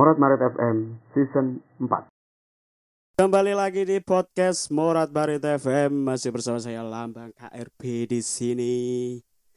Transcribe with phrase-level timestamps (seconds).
[0.00, 6.80] Morat Marit FM Season 4 Kembali lagi di podcast Morat Barit FM masih bersama saya
[6.80, 8.76] Lambang KRB di sini.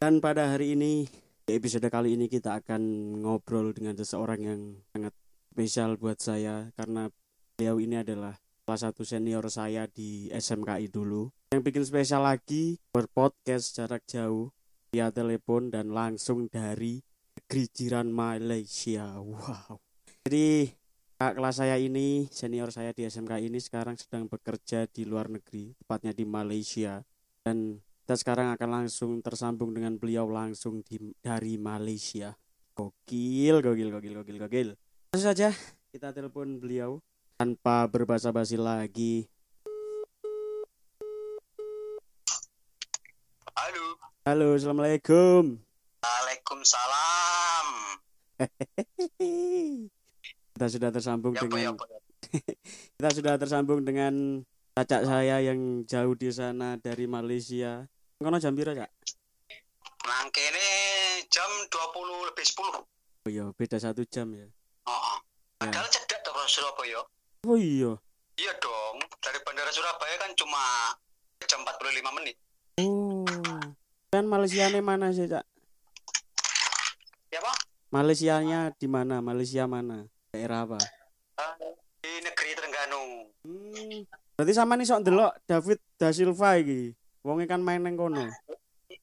[0.04, 1.08] Dan pada hari ini
[1.48, 2.84] di episode kali ini kita akan
[3.24, 5.16] ngobrol dengan seseorang yang sangat
[5.56, 7.08] spesial buat saya karena
[7.56, 8.36] beliau ini adalah
[8.68, 11.32] salah satu senior saya di SMKI dulu.
[11.56, 14.52] Yang bikin spesial lagi berpodcast jarak jauh
[14.92, 17.00] via telepon dan langsung dari
[17.32, 19.08] negeri jiran Malaysia.
[19.24, 19.83] Wow.
[20.24, 20.72] Jadi
[21.20, 25.76] kakak kelas saya ini, senior saya di SMK ini sekarang sedang bekerja di luar negeri,
[25.76, 27.04] tepatnya di Malaysia.
[27.44, 32.32] Dan kita sekarang akan langsung tersambung dengan beliau langsung di, dari Malaysia.
[32.72, 34.70] Gokil, gokil, gokil, gokil, gokil.
[35.12, 35.52] Langsung saja
[35.92, 37.04] kita telepon beliau
[37.36, 39.28] tanpa berbahasa basi lagi.
[43.60, 44.00] Halo.
[44.24, 45.60] Halo, assalamualaikum.
[46.00, 47.68] Waalaikumsalam.
[50.64, 52.00] kita sudah tersambung Ya ya dengan apa ya?
[52.96, 54.14] kita sudah tersambung dengan
[54.80, 57.84] cacak saya yang jauh di sana dari Malaysia.
[58.16, 58.88] Kono jam piro, Cak?
[60.08, 60.68] Nang kene
[61.28, 62.80] jam 20 lebih 10.
[62.80, 64.48] Oh iya, beda satu jam ya.
[64.88, 65.20] Oh.
[65.60, 65.68] Ya.
[65.68, 67.04] Padahal cedak tuh orang Surabaya.
[67.44, 68.00] Oh iya.
[68.40, 69.04] Iya dong.
[69.20, 70.96] Dari Bandara Surabaya kan cuma
[71.44, 72.40] jam 45 menit.
[72.80, 73.28] Oh.
[74.16, 75.44] Kan Malaysianya mana sih, Cak?
[77.36, 77.58] Ya Pak?
[77.92, 79.20] Malaysianya di mana?
[79.20, 80.08] Malaysia mana?
[80.34, 80.82] Daerah apa?
[81.38, 81.54] Eh,
[82.02, 83.04] Di negeri Terengganu.
[83.46, 84.02] Hmm.
[84.34, 86.90] Berarti sama nih sok ndelok David Da Silva iki.
[87.22, 88.26] Wonge kan main neng kono.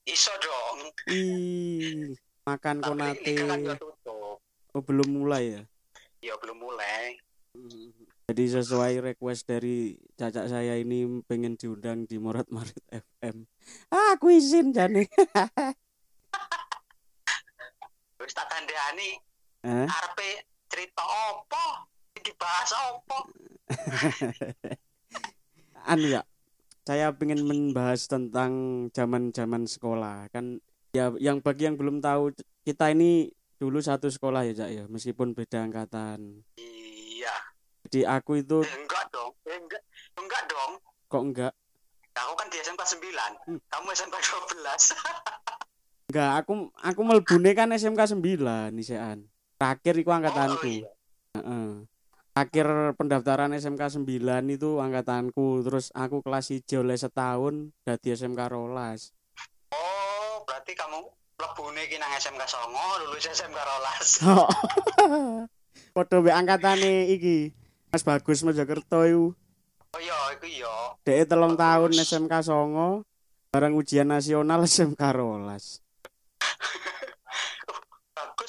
[0.02, 0.90] Iso dong.
[1.06, 3.32] Ih, makan Tapi konate.
[3.40, 3.62] kan.
[4.70, 5.62] Oh, belum mulai ya?
[6.20, 7.14] Ya belum mulai.
[7.54, 7.94] Hmm.
[8.26, 12.74] Jadi sesuai request dari cacak saya ini pengen diundang di Morat Marit
[13.16, 13.46] FM.
[13.88, 15.06] Ah, aku izin jane.
[18.18, 19.14] Wis tak kandhani
[19.60, 19.86] Eh?
[19.86, 21.90] arepe cerita apa?
[22.14, 23.18] Dibahas apa?
[25.90, 26.22] anu ya
[26.84, 28.52] saya pengen membahas tentang
[28.90, 30.58] zaman-zaman sekolah kan
[30.90, 32.34] ya yang bagi yang belum tahu
[32.66, 37.34] kita ini dulu satu sekolah ya Cak ya meskipun beda angkatan Iya.
[37.86, 39.32] jadi aku itu Eh, enggak dong.
[39.46, 39.82] Eh, enggak.
[40.16, 40.72] Enggak dong.
[41.06, 41.52] kok enggak
[42.10, 43.32] Aku kan di SMK 9.
[43.48, 43.58] Hmm.
[43.70, 44.92] Kamu SMK 12.
[46.10, 50.88] enggak aku aku melbune kan SMK 9 nisean terakhir Oh, angkatanku iya.
[51.36, 51.84] Heeh.
[52.32, 52.66] akhir
[52.96, 54.08] pendaftaran SMK 9
[54.48, 59.12] itu angkatanku terus aku kelas hijau oleh setahun dari SMK rolas
[59.70, 61.04] Oh, berarti kamu
[61.36, 64.08] lebune ki nang SMK Songo, lulus SMK Rolas.
[64.26, 65.46] Oh.
[65.90, 67.54] Padha mbek angkatane iki.
[67.88, 69.26] Mas Bagus Mojokerto iku.
[69.90, 70.74] Oh iya, iku iya.
[71.00, 71.96] Dhek telung Bagus.
[71.96, 72.88] tahun SMK Songo,
[73.48, 75.80] bareng ujian nasional SMK rolas.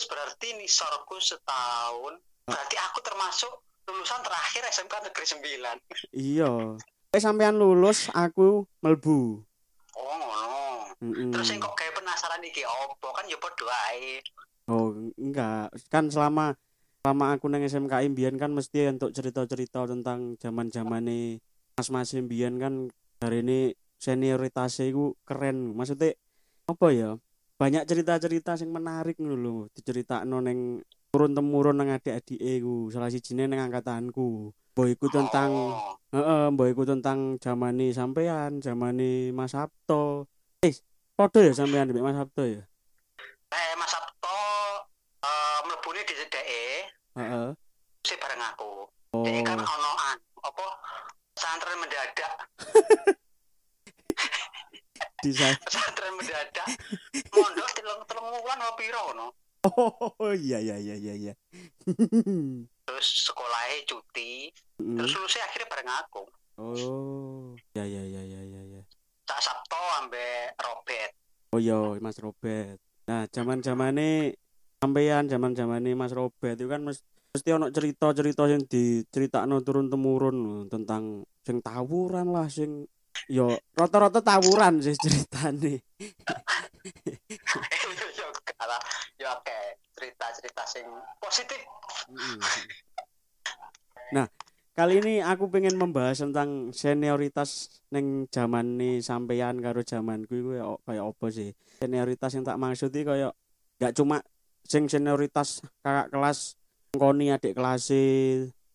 [0.05, 2.17] Berarti nisorku setahun.
[2.45, 3.51] Berarti aku termasuk
[3.89, 6.15] lulusan terakhir SMK Negeri 9.
[6.15, 6.51] Iya.
[7.11, 9.43] Eh sampean lulus, aku melbu.
[9.99, 10.55] Oh, ngono.
[11.03, 11.29] Mm-mm.
[11.33, 13.35] Terus yang kok kayak penasaran iki opo kan ya
[13.91, 14.23] ae.
[14.71, 15.73] Oh, enggak.
[15.91, 16.55] Kan selama
[17.01, 21.41] selama aku nang SMK imbian kan mesti untuk cerita-cerita tentang zaman-zamane
[21.73, 23.59] mas-mas imbian kan hari ini
[23.97, 25.73] senioritasnya itu keren.
[25.73, 26.13] Maksudnya
[26.69, 27.17] apa ya?
[27.61, 30.81] Banyak cerita-cerita yang menarik ngono lho, diceritakno neng
[31.13, 32.89] turun temurun nang adik-adike iku.
[32.89, 34.49] Salah sijine nang angkatanku.
[34.73, 40.25] Mbok iku tentang Oh, heeh, iku tentang zamane sampean, zamane Mas Sabto.
[40.65, 40.73] Eh,
[41.13, 42.65] padha ya sampean Mas Sabto ya?
[43.53, 44.37] eh Mas Sabto
[45.21, 46.65] eh mlebune di DE
[47.13, 47.49] Heeh.
[48.09, 48.89] sih bareng aku.
[49.13, 49.21] Oh.
[49.21, 49.91] Ini kan ono
[50.41, 50.65] apa
[51.37, 52.33] pesantren mendadak,
[55.21, 56.67] di sa- pesantren mendadak.
[57.29, 59.27] Mondok telung telung wulan apa piro no?
[59.61, 61.33] Oh iya iya iya iya iya.
[62.81, 64.49] Terus sekolahnya cuti,
[64.81, 64.97] Mm.
[64.97, 66.23] terus lulusnya akhirnya bareng aku.
[66.57, 68.81] oh ya ya ya ya ya ya.
[69.23, 71.11] Cak Sabto ambek Robert.
[71.53, 72.77] Oh iya Mas Robert.
[73.05, 74.33] Nah zaman zamane
[74.77, 80.37] sampean zaman zamane Mas Robert itu kan mes- mesti ono cerita-cerita yang diceritakno turun temurun
[80.67, 82.89] tentang sing tawuran lah sing
[83.31, 85.83] yo rata-rata tawuran sih ceritane.
[88.17, 88.27] ya
[88.57, 88.81] kalah,
[89.17, 89.59] ya oke
[89.95, 90.85] cerita-cerita sing
[91.21, 91.61] positif.
[92.09, 92.39] Mm.
[94.11, 94.27] Nah,
[94.75, 100.65] kali ini aku pengen membahas tentang senioritas neng zaman nih sampean karo zamanku iku ya
[100.83, 101.49] kayak apa sih?
[101.79, 103.33] Senioritas yang tak maksud iki kayak
[103.79, 104.19] gak cuma
[104.67, 106.59] sing senioritas kakak kelas
[106.93, 107.87] ngkoni adik kelas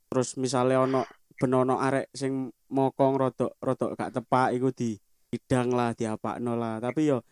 [0.08, 1.02] terus misalnya ono
[1.36, 4.98] benono arek sing mokong rodok rodok gak tepak iku di
[5.30, 7.22] bidang lah diapakno lah tapi yo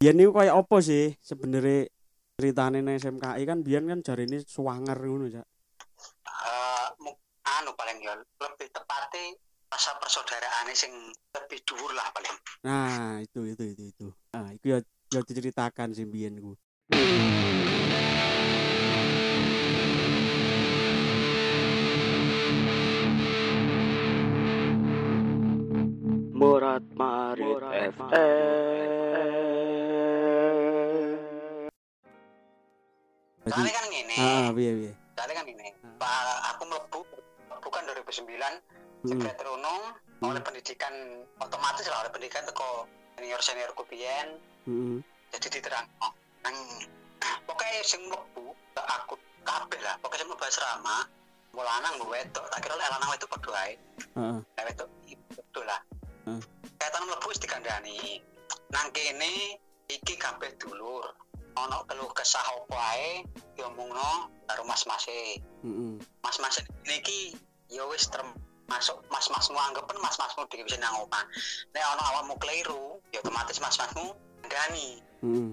[0.00, 1.88] biyen niku kayak apa sih sebenarnya
[2.36, 5.46] ceritane nang SMKI kan biyen kan jari ini suwanger ngono cak
[7.42, 9.38] anu paling ya lebih tepatnya
[9.70, 10.92] rasa persaudaraan sing
[11.32, 14.06] lebih dhuwur lah paling Nah, itu itu itu itu.
[14.30, 14.78] Nah, itu ya
[15.10, 16.54] ya diceritakan sih mbiyen ku.
[26.42, 27.62] Murat Marit
[27.94, 28.10] FM.
[33.44, 34.92] soalnya kan gini Ah, piye piye.
[35.14, 35.70] soalnya kan gini.
[35.96, 36.10] Pak,
[36.50, 37.00] aku melebu
[37.60, 39.06] bukan 2009 Heeh.
[39.06, 39.82] sekret runung
[40.20, 40.90] oleh pendidikan
[41.38, 44.34] otomatis lah oleh pendidikan teko senior senior kupian
[44.64, 44.98] Heeh.
[45.30, 45.86] jadi diterang
[46.42, 46.56] nang
[47.44, 50.96] pokoknya sing mlebu gak aku kabeh lah pokoknya sing mlebu asrama
[51.52, 52.98] mau lanang mau wedok tak kira lanang
[53.28, 53.74] padha ae
[54.12, 54.38] Heeh.
[54.56, 54.88] lek wedok
[55.32, 55.78] betul lah
[56.82, 56.90] Hmm.
[56.90, 58.18] kaitan mlebu wis dikandani
[58.74, 59.54] nang kene
[59.86, 61.14] iki kabeh dulur
[61.54, 63.22] ono keluh kesah opo ae
[63.54, 65.94] diomongno karo mas-mase Heeh.
[66.26, 67.38] mas-mas niki
[67.70, 71.22] ya wis termasuk mas-masmu anggapan mas-masmu dhewe bisa nang omah
[71.70, 75.48] nek ono awakmu keliru ya otomatis mas-masmu ndani Heeh.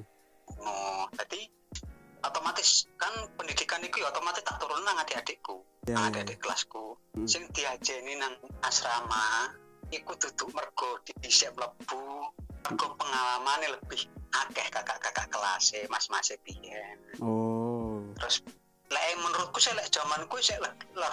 [0.66, 0.76] no
[1.14, 1.42] jadi
[2.26, 6.26] otomatis kan pendidikan itu ya otomatis tak turun nang adik-adikku Ya, nang ya.
[6.26, 7.28] adik-adik kelasku Hmm.
[7.28, 8.34] sing diajeni nang
[8.64, 9.52] asrama
[9.90, 12.02] iku duduk mergo dhisik mlebu
[12.66, 18.00] mergo pengalamane lebih akeh kakak-kakak kelas mas-mas biyen Oh.
[18.16, 18.46] terus
[18.90, 21.10] lek menurutku sih lek zamanku sih lek lah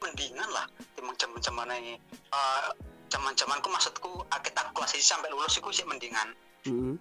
[0.00, 0.64] mendingan lah
[0.94, 1.94] timbang zaman-zaman ini
[2.30, 2.68] eh
[3.08, 6.32] zaman-zamanku maksudku akhir aku kelas ini sampai lulus iku sih mendingan
[6.64, 6.94] Heeh.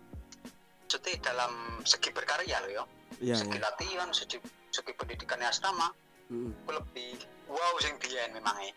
[0.81, 1.51] maksudnya dalam
[1.83, 2.85] segi berkarya loh ya
[3.19, 3.67] Ya, segi ya.
[3.67, 4.39] latihan segi,
[4.71, 5.91] segi pendidikan asrama
[6.31, 6.51] Heeh.
[6.63, 7.19] aku lebih
[7.49, 8.71] wow sing biyen memangnya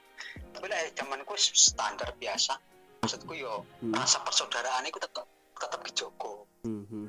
[0.53, 2.57] tapi lek zamanku standar biasa
[3.03, 3.93] maksudku yo Heeh.
[3.93, 5.27] rasa persaudaraan itu tetap
[5.57, 7.09] tetap dijogo Heeh.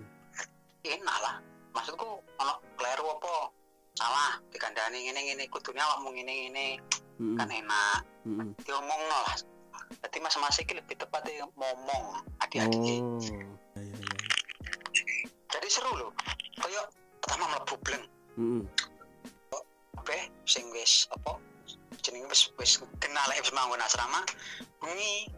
[0.84, 1.36] enak lah
[1.72, 3.34] maksudku ono kleru apa
[3.94, 6.66] salah dikandani ngene ngene kudune awakmu ngene ngene
[7.20, 7.36] Heeh.
[7.40, 8.48] kan enak Heeh.
[8.66, 9.32] diomong lah
[10.04, 12.04] jadi mas-mas iki lebih tepatnya ngomong
[12.42, 13.80] adik-adik Oh.
[13.80, 14.18] Ya, ya, ya.
[15.50, 16.12] jadi seru loh
[16.60, 16.86] kayak
[17.22, 18.04] pertama mlebu bleng
[18.38, 18.62] Heeh.
[19.94, 20.14] apa
[20.44, 21.38] sing wis apa
[22.04, 24.22] jenenge wis wis kenal wis manggon asrama.
[24.84, 25.32] Bengi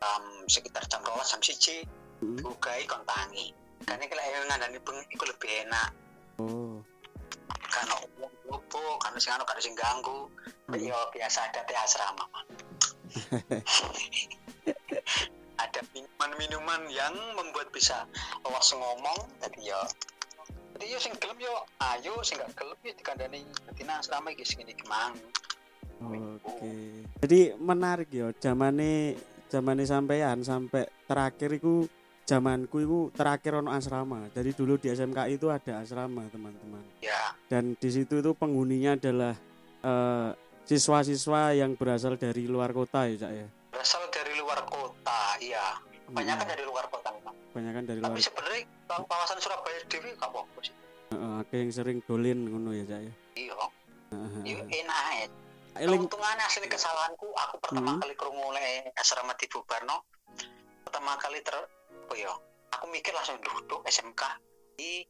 [0.00, 2.40] um, sekitar jam rolas jam siji Heeh.
[2.40, 3.52] bukai kon tangi.
[3.84, 5.90] Kan iki lek ngandani bengi iku lebih enak.
[6.40, 6.80] Oh.
[7.72, 7.88] kan
[8.52, 10.28] opo kan sing anu kan sing ganggu.
[10.72, 12.24] Yo biasa ada teh asrama.
[15.62, 18.08] Ada minuman-minuman yang membuat bisa
[18.42, 19.30] awas ngomong.
[19.44, 19.78] Jadi yo
[20.74, 21.54] jadi yo sing gelem yo
[21.92, 23.44] ayo sing gak gelem yo dikandani.
[23.68, 25.14] Dadi nang asrama iki sing ini kemang
[26.04, 26.74] Oke.
[27.18, 29.14] Jadi menarik ya zamane
[29.46, 31.86] zamane sampean sampai terakhir iku
[32.22, 34.26] zamanku iku terakhir ono asrama.
[34.30, 36.82] Jadi dulu di SMK itu ada asrama, teman-teman.
[36.98, 39.34] ya Dan di situ itu penghuninya adalah
[39.82, 40.30] eh,
[40.62, 43.46] siswa-siswa yang berasal dari luar kota ya, Cak ya.
[43.68, 45.74] berasal dari luar kota iya
[46.06, 48.08] kebanyakan Hmm, dari luar kota memang kebanyakan dari luar.
[48.08, 50.74] tapi sebenarnya kawasan Surabaya dewi gak apa-apa sih
[51.10, 53.12] Heeh, ada yang sering dolin ngono ya, Cak ya.
[53.34, 53.54] iya
[54.12, 54.42] Heeh.
[54.46, 55.28] iya enak
[55.74, 58.00] Eling keuntungannya asli kesalahanku aku pertama Hmm.
[58.00, 60.04] kali krungu oleh asrama di Bubarno
[60.82, 62.32] pertama kali ter apa ya
[62.70, 64.20] aku mikir langsung duduk SMK
[64.74, 65.00] di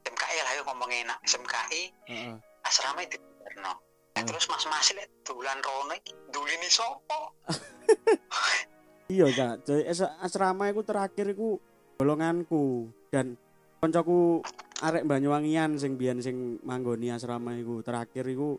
[0.00, 2.34] SMKI lah ya ngomongnya enak SMKI heeh.
[2.62, 3.74] asrama di Bubarno
[4.12, 4.28] Eh, Hmm.
[4.28, 5.96] terus mas mas lihat bulan rono
[6.28, 7.32] dulini sopo
[9.08, 9.68] Iya, Cak.
[9.68, 9.82] Jadi
[10.20, 11.60] asrama iku terakhir iku
[11.96, 13.36] golonganku dan
[13.76, 14.40] koncoku
[14.80, 18.56] arek Banyuwangian sing biyen sing manggoni asrama iku terakhir iku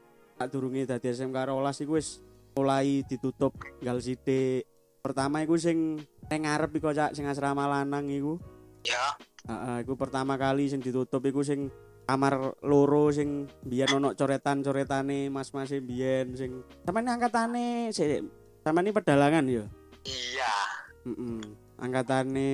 [0.52, 2.20] durunge dadi SMK 12 iku wis
[2.58, 4.66] mulai ditutup gal sithik.
[5.04, 6.00] Pertama iku sing
[6.32, 8.40] ning ngarep iku Cak sing asrama lanang iku.
[8.84, 11.68] ya Heeh, iku pertama kali sing ditutup iku sing
[12.04, 18.28] kamar loro sing biyen ono coretan-coretane mas-mas biyen sing sampeyan angkatane sik
[18.64, 19.64] sampeyan ini pedalangan ya.
[20.04, 20.56] iya
[21.04, 21.40] Heeh.
[21.80, 22.52] Angkatane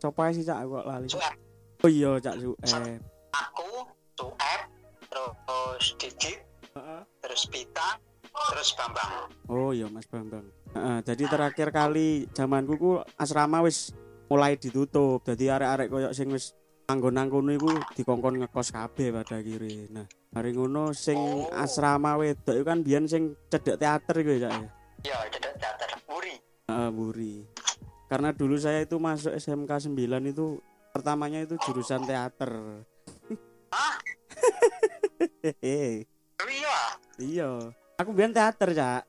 [0.00, 1.08] coba sih cak kok lali.
[1.84, 2.56] Oh iya cak Suep.
[3.32, 3.68] aku
[4.16, 4.40] Suep
[5.12, 6.40] terus Didit
[7.20, 7.98] terus Pita
[8.32, 10.48] terus Bambang Oh iya Mas Bambang.
[10.72, 12.90] Heeh, jadi terakhir kali zamanku ku
[13.20, 13.92] asrama wis
[14.32, 15.20] mulai ditutup.
[15.20, 16.56] Jadi arek-arek koyo sing wis
[16.88, 19.84] anggon kono iku dikongkon ngekos kabeh pada akhirnya.
[19.92, 21.52] Nah, hari ngono sing Oh.
[21.52, 24.50] asrama wedok iku kan biyen sing cedek teater iku ya ya.
[25.04, 26.32] ya jadi teater Muri
[26.72, 27.34] Heeh, Buri.
[28.08, 30.56] Karena dulu saya itu masuk SMK 9 itu
[30.92, 32.84] pertamanya itu jurusan teater.
[33.72, 33.96] Hah?
[36.48, 36.78] Iya
[37.20, 37.50] Iya.
[38.00, 39.02] Aku biyen teater, Cak.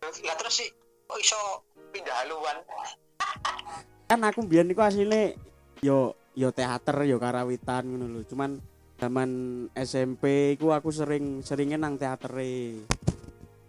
[0.00, 0.68] lah terus sih
[1.06, 1.40] kok iso
[1.92, 2.56] pindah haluan
[4.08, 5.36] Kan aku biyen iku asline
[5.84, 8.20] yo yo teater yo karawitan ngono lho.
[8.26, 8.58] Cuman
[8.98, 9.30] zaman
[9.76, 12.80] SMP iku aku sering seringnya nang teatere.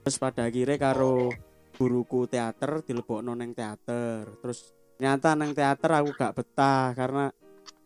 [0.01, 1.30] terus pada akhirnya karo
[1.78, 7.30] guruku teater dilebokno neng teater terus ternyata neng teater aku gak betah karena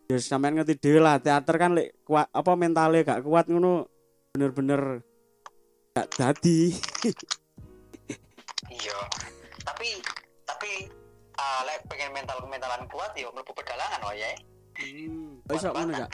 [0.08, 3.88] ya sampean ngerti dhewe lah teater kan lek kuat apa mentalnya gak kuat ngono
[4.32, 5.00] bener-bener
[5.96, 6.76] gak dadi
[8.68, 9.00] iya.
[9.64, 9.90] Tapi
[10.44, 10.72] tapi
[11.40, 14.30] uh, lek pengen mental mentalan kuat yo mlebu pedalangan oh ya
[14.84, 15.48] hmm.
[15.56, 16.12] iso ngono gak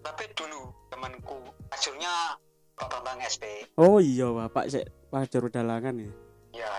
[0.00, 1.42] tapi dulu temanku
[1.74, 2.38] hasilnya
[2.78, 4.86] Pak Bambang SP oh iya bapak sik.
[5.10, 6.10] Wajar dalangan ya?
[6.54, 6.70] Ya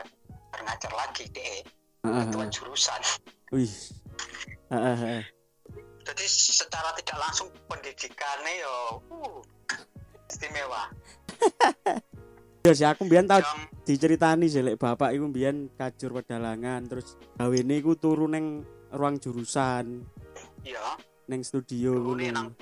[0.64, 1.68] ngajar lagi deh
[2.02, 2.54] Heeh, ketua heeh.
[2.56, 3.02] jurusan.
[3.54, 3.76] Wih.
[6.02, 8.76] Jadi secara tidak langsung pendidikannya yo
[9.12, 9.38] uh,
[10.32, 10.82] istimewa.
[12.62, 17.18] Ya sih aku mbiyen tau jam diceritani sih lek bapak iku mbiyen kajur pedalangan terus
[17.34, 18.62] gawene iku turu neng
[18.94, 20.06] ruang jurusan.
[20.62, 20.78] Ya
[21.26, 22.54] neng studio ngono.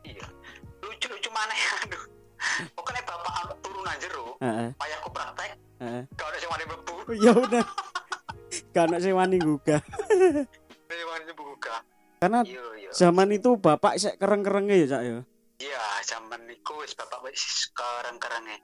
[0.00, 0.24] iya.
[0.80, 2.04] Lucu lucu mana ya aduh.
[2.72, 4.72] Pokoknya bapak turunan jero heeh.
[4.80, 5.50] payahku praktek
[5.84, 6.02] heeh.
[6.16, 6.94] gak ada sing wani mlebu.
[7.20, 7.64] Ya udah
[8.72, 9.82] kan sing wani gugah.
[9.84, 11.76] Ada sing wani buka
[12.24, 12.90] karena iya iya.
[12.96, 15.08] zaman itu bapak sik kereng-kerenge ya cak ya?
[15.12, 15.33] iya
[16.04, 18.60] zaman niku wis bapak wis kereng-kerenge.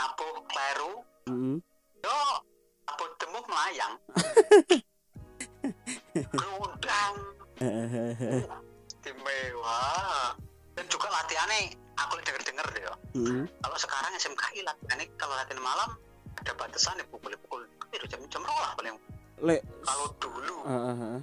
[0.00, 1.56] Nabuh kleru heeh
[2.00, 2.18] yo
[2.88, 3.94] nabuh demuk melayang.
[7.60, 8.40] Heeh
[8.88, 9.80] istimewa.
[10.72, 12.94] Dan juga latihannya aku lihat denger denger deh yo.
[13.20, 15.90] heeh kalau sekarang SMKI latihannya kalau latihan malam
[16.40, 18.96] ada batasan ya pukul pukul itu jam jam lah paling.
[19.44, 19.60] Lek.
[19.84, 21.20] Kalau dulu heeh heeh.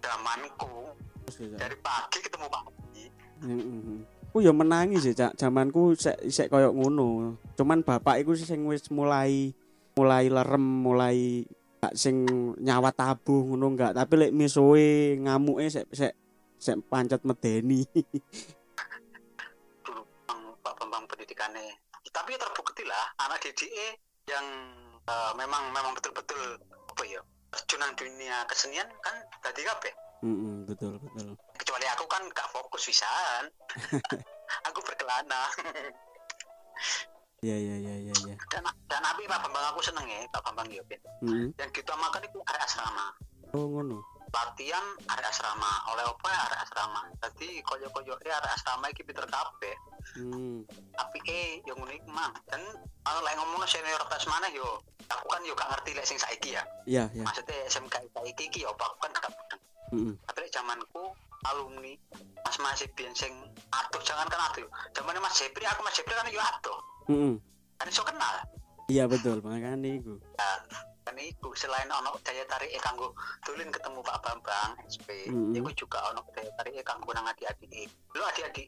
[0.00, 0.94] zamanku
[1.42, 3.04] ya, dari pagi ketemu pagi.
[3.42, 4.19] Heeh.
[4.30, 5.42] Aku ya menangis ya, Cak.
[5.42, 7.34] Zamanku sik sik koyo ngono.
[7.58, 9.50] Cuman bapak iku sing wis mulai
[9.98, 11.42] mulai lerem, mulai
[11.82, 12.30] gak sing
[12.62, 16.14] nyawat tabuh ngono enggak, tapi lek misuwe ngamuke sik sik
[16.62, 17.82] sik pancet medeni.
[19.82, 20.06] dulu
[20.62, 21.74] Pak Bambang pendidikannya
[22.14, 23.98] tapi ya terbukti lah anak DDE
[24.30, 24.46] yang
[25.06, 26.58] eh, memang memang betul-betul
[26.90, 31.29] apa ya terjunan dunia kesenian kan tadi kabeh Heeh, betul, betul.
[31.60, 33.44] Kecuali aku kan gak fokus pisan
[34.68, 35.42] aku berkelana
[37.40, 38.34] Iya, iya, iya, iya, iya.
[38.48, 41.00] dan dan abi Pak Bambang aku seneng ya Pak Bambang ya Ben.
[41.22, 41.48] Heeh.
[41.54, 43.06] yang diutamakan itu area asrama
[43.50, 43.96] Oh, ngono.
[44.30, 49.76] latihan area asrama oleh apa ya area asrama jadi koyo-koyo area asrama iki pinter kabeh
[50.10, 50.64] Hmm.
[50.90, 52.58] tapi eh yang unik mang dan
[53.00, 54.64] kalau lagi ngomong senioritas mana yo
[55.06, 57.22] aku kan yo gak ngerti lek sing saiki ya Iya, iya.
[57.22, 59.60] maksudnya SMK saiki iki yo aku kan gak mudeng
[59.92, 60.12] Heeh.
[60.24, 61.04] tapi lek zamanku
[61.46, 61.94] alumni
[62.44, 63.32] mas masih biyen sing
[63.70, 66.78] atuh jangan kan atuh zamannya mas Jepri aku mas Jepri kan yo atuh
[67.08, 67.34] Heeh.
[67.76, 68.36] kan iso kenal
[68.90, 69.38] Iya, betul.
[69.38, 70.18] Makanya iku.
[70.34, 70.50] ya
[71.06, 76.26] kan itu selain ono daya tarik kanggo tulin ketemu Pak Bambang SP iku juga ono
[76.34, 78.66] daya tarik kanggo nang adik-adik lu adik-adik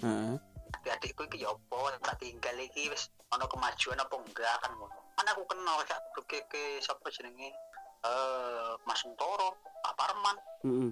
[0.00, 0.32] Heeh.
[0.80, 5.26] adik-adikku iki ya apa tak tinggal iki wis ono kemajuan apa enggak kan ngono kan
[5.28, 6.00] aku kenal gak
[6.48, 7.52] ke sapa jenenge
[8.00, 10.88] eh Mas Untoro Pak Parman Heeh.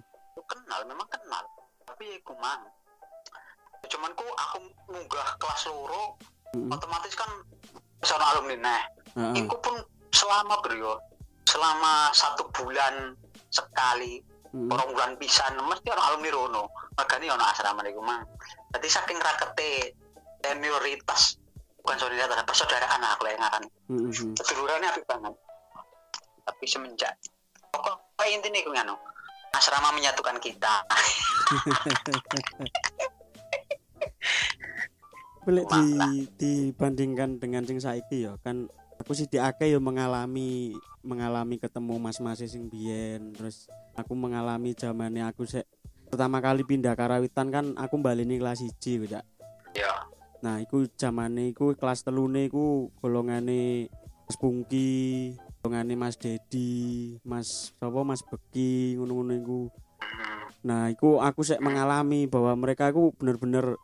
[0.48, 1.44] Kenal memang kenal
[1.84, 2.64] tapi ya iku mang
[3.88, 4.58] cuman ku aku
[4.90, 6.18] munggah kelas loro
[6.52, 6.68] Heeh.
[6.72, 7.30] otomatis kan
[8.02, 8.82] seorang alumni nah
[9.16, 9.44] Heeh.
[9.44, 9.76] Iku pun
[10.12, 10.98] selama bro
[11.48, 13.16] selama satu bulan
[13.48, 14.20] sekali
[14.52, 14.68] Heeh.
[14.72, 16.64] orang bulan pisan mesti orang alumni rono
[16.98, 18.24] makanya ono asrama niku mang
[18.74, 19.94] jadi saking rakete
[20.42, 21.36] senioritas
[21.84, 24.10] bukan solidaritas persaudaraan aku yang ngaran heeh.
[24.42, 25.34] sedulurannya apik banget
[26.44, 27.14] tapi semenjak
[27.72, 28.96] pokoknya intinya iku nganu
[29.54, 30.74] asrama menyatukan kita.
[35.48, 38.68] Boleh di dibandingkan dengan sing saiki ya kan
[39.00, 43.32] aku sih di ake ya mengalami mengalami ketemu mas-mas sing biyen.
[43.32, 45.64] Terus aku mengalami zamannya aku sek
[46.12, 49.24] pertama kali pindah karawitan kan aku baleni kelas 1 Cak.
[49.72, 49.92] ya.
[50.38, 53.90] Nah, iku zamane iku kelas telune iku golongane
[54.28, 54.36] Mas
[55.58, 59.60] Golongane Mas Dedi, Mas sapa Mas Beki ngono-ngono iku.
[60.62, 63.74] Nah, iku aku sek mengalami bahwa mereka iku bener-bener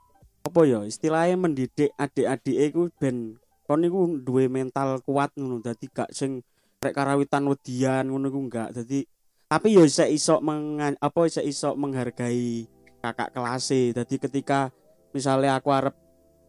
[0.47, 5.59] apa ya istilahnya mendidik adik-adik iku ben kon iku duwe mental kuat ngono.
[5.59, 6.47] Dadi gak sing
[6.79, 8.71] rek karawitan wedian ngono iku enggak.
[8.71, 9.03] Dadi
[9.51, 12.71] tapi yo isek iso menga- apa isek iso menghargai
[13.03, 14.73] kakak kelas dadi ketika
[15.13, 15.95] misalnya aku arep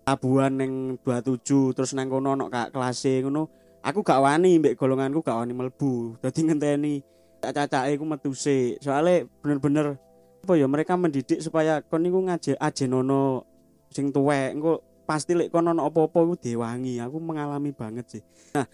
[0.05, 5.21] tabuhan neng 27 terus nang kono ono kakak kelas ngono aku gak wani mbek golonganku
[5.21, 7.05] gak wani melbu dadi ngenteni
[7.53, 8.81] cacake iku metu sik.
[8.81, 9.99] Soalnya bener-bener
[10.45, 13.45] apa ya mereka mendidik supaya kon niku ngaje ajenono
[13.93, 14.55] sing tuwek.
[14.55, 16.97] Engko pasti lek kon ono apa-apa iku diwangi.
[17.03, 18.23] Aku mengalami banget sih.
[18.55, 18.65] Nah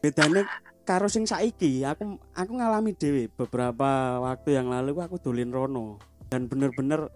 [0.00, 0.44] bedane
[0.84, 3.28] karo sing saiki aku aku ngalami dhewe.
[3.28, 6.00] Beberapa waktu yang lalu aku dolin rono.
[6.32, 7.12] Dan bener-bener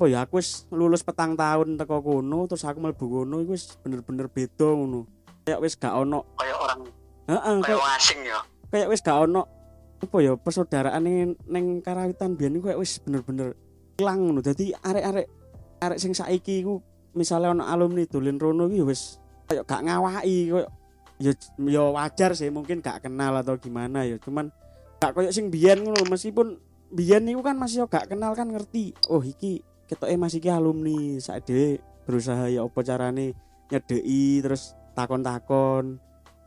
[0.00, 0.40] apa ya aku
[0.72, 5.04] lulus petang tahun teko kono terus aku mlebu kono iku wis bener-bener beda ngono
[5.50, 6.22] kayak wis gak ono.
[6.38, 6.80] Kayak orang
[7.30, 8.38] heeh kayak kayak, asing ya.
[8.70, 9.42] kayak wis gak ono
[10.00, 13.58] apa ya persaudaraan ning neng karawitan biyen iku kayak wis bener-bener
[13.98, 14.40] ilang ngono.
[14.40, 15.26] Dadi arek-arek
[15.82, 16.78] arek sing saiki iku
[17.18, 19.18] misalnya ono alumni dolen rono iki ya wis
[19.50, 20.70] kayak gak ngawaki kayak
[21.20, 21.32] ya
[21.66, 24.22] ya wajar sih mungkin gak kenal atau gimana ya.
[24.22, 24.54] Cuman
[25.02, 26.62] gak kayak sing biyen ngono meskipun
[26.94, 31.46] biyen niku kan masih gak kenal kan ngerti oh iki ketoke masih iki alumni saat
[31.46, 33.34] dhewe berusaha ya apa carane
[33.70, 35.98] nyedeki terus takon-takon.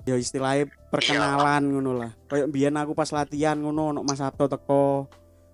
[0.04, 2.12] Ya istilahnya perkenalan ngono lah.
[2.28, 5.08] Kayak biyen aku pas latihan ngono ono Mas Sabto teko.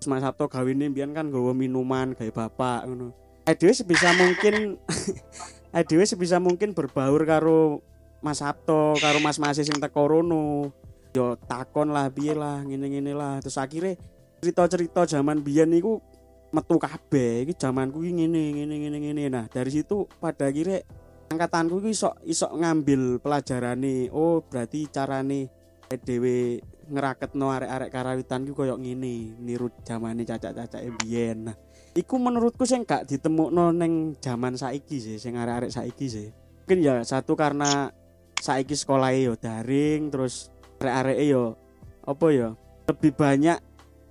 [0.10, 3.14] Mas Sabto gawene biyen kan nggawa minuman gawe bapak ngono.
[3.46, 4.82] Adewe sebisa mungkin
[5.78, 7.86] Adewe sebisa mungkin berbaur karo
[8.26, 10.74] Mas Sabto karo Mas Mas sing teko rono.
[11.14, 13.38] Yo takon lah piye lah ngene-ngene lah.
[13.42, 13.98] Terus akhirnya
[14.42, 16.02] cerita-cerita zaman biyen niku
[16.50, 17.46] metu kabeh.
[17.46, 19.24] Iki zamanku iki ngene ngene ngene.
[19.30, 20.82] Nah dari situ pada akhirnya
[21.30, 25.50] angkatanku iki iso iso ngambil pelajarane oh berarti carane
[25.90, 31.56] dhewe ngeraketno arek-arek karawitan ku koyo ngene niru zamane cacak-cacake biyen nah
[31.98, 36.28] iku menurutku sing gak ditemukno ning zaman saiki sih sing arek-arek saiki sih.
[36.66, 37.90] Mungkin ya satu karena
[38.38, 41.58] saiki sekolah yo daring terus arek-areke yo
[42.06, 42.50] apa ya
[42.90, 43.58] lebih banyak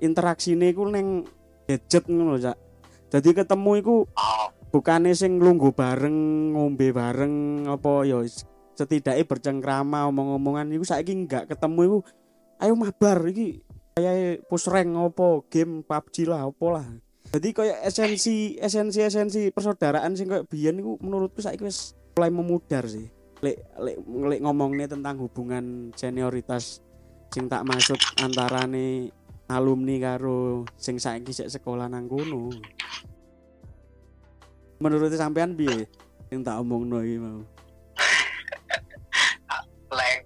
[0.02, 1.26] interaksine iku ning
[1.70, 2.56] gadget ngono Cak.
[3.08, 6.16] Jadi ketemu iku oh bukane sing nglungguh bareng,
[6.54, 8.20] ngombe bareng apa ya
[8.78, 11.98] setidaknya bercengkrama omong-omongan iku saiki enggak ketemu iku
[12.62, 13.66] ayo mabar iki
[13.98, 16.86] kayak push rank apa game PUBG lah apa lah.
[17.28, 22.86] Jadi kayak esensi esensi esensi persaudaraan sing kayak biyen iku menurutku saiki wis mulai memudar
[22.86, 23.10] sih.
[23.42, 26.80] Lek lek lek ngomongnya tentang hubungan senioritas
[27.34, 29.12] sing tak masuk antarane
[29.50, 32.54] alumni karo sing saiki sik sekolah nang kono.
[34.78, 35.86] Menurut sampean piye
[36.28, 37.40] sing tak omongno iki mau?
[39.88, 40.20] like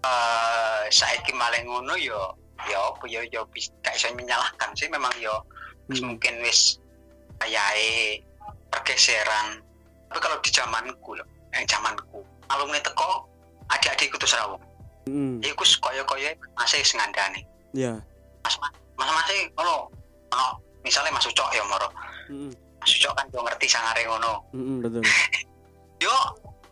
[0.00, 2.30] eh saiki malah ngono yo
[2.64, 5.34] yo apa yo yo bis gak iso menyalahkan sih memang yo
[5.84, 6.16] Hmm.
[6.16, 6.80] mungkin wis
[7.36, 8.16] kayae
[8.72, 9.60] pergeseran
[10.08, 13.28] tapi kalau di zamanku loh yang zamanku alumni teko
[13.68, 14.64] adik-adik kudu serawung
[15.04, 15.44] Heeh.
[15.44, 17.44] iku koyo-koyo masih sengandane
[17.76, 18.00] Ya.
[18.40, 19.92] mas mas mas masih ono
[20.80, 21.88] misalnya mas ucok ya moro
[22.32, 22.48] Heeh.
[22.84, 25.02] Mas ucok kan yo ngerti sangare ngono Heeh, betul.
[26.04, 26.12] yo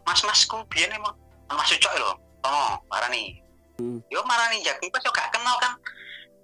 [0.05, 1.16] mas masku biyen emang
[1.48, 2.12] mas ucok lho
[2.44, 3.40] oh marani
[3.81, 4.05] Hmm.
[4.12, 5.72] yo marani jagung pas yo gak kenal kan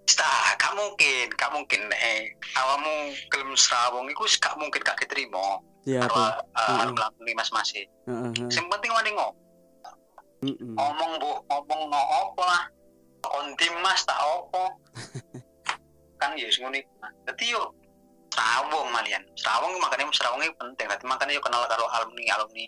[0.09, 6.09] Stah, gak mungkin, gak mungkin eh awamu gelem serawung iku gak mungkin gak diterima Iya,
[6.09, 6.17] tuh.
[6.57, 8.49] uh, nglakoni mas mas Heeh, heeh.
[8.49, 9.37] sing penting wani ngomong
[10.41, 10.57] Heeh.
[10.73, 12.63] ngomong bu ngomong no apa lah
[13.21, 14.81] kontim mas tak opo
[16.21, 16.81] kan ya sing Mas.
[17.29, 17.69] dadi yo
[18.39, 19.23] serawung malian.
[19.35, 20.87] Serawung makanya serawung itu penting.
[20.87, 22.65] Dadi makanya yo kenal karo alumni alumni.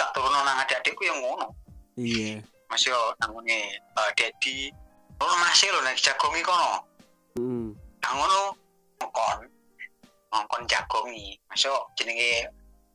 [0.00, 1.52] Tak turun nang adik-adikku yang ngono.
[2.00, 2.40] Iya.
[2.72, 4.72] Mas yo nangune uh, Dedi.
[5.20, 6.80] Oh masih lho nek jagongi kono.
[7.36, 7.68] Heeh.
[8.00, 8.56] nang ngono
[9.04, 9.38] ngongkon.
[10.32, 11.36] Ngongkon jagongi.
[11.52, 12.48] Mas yo jenenge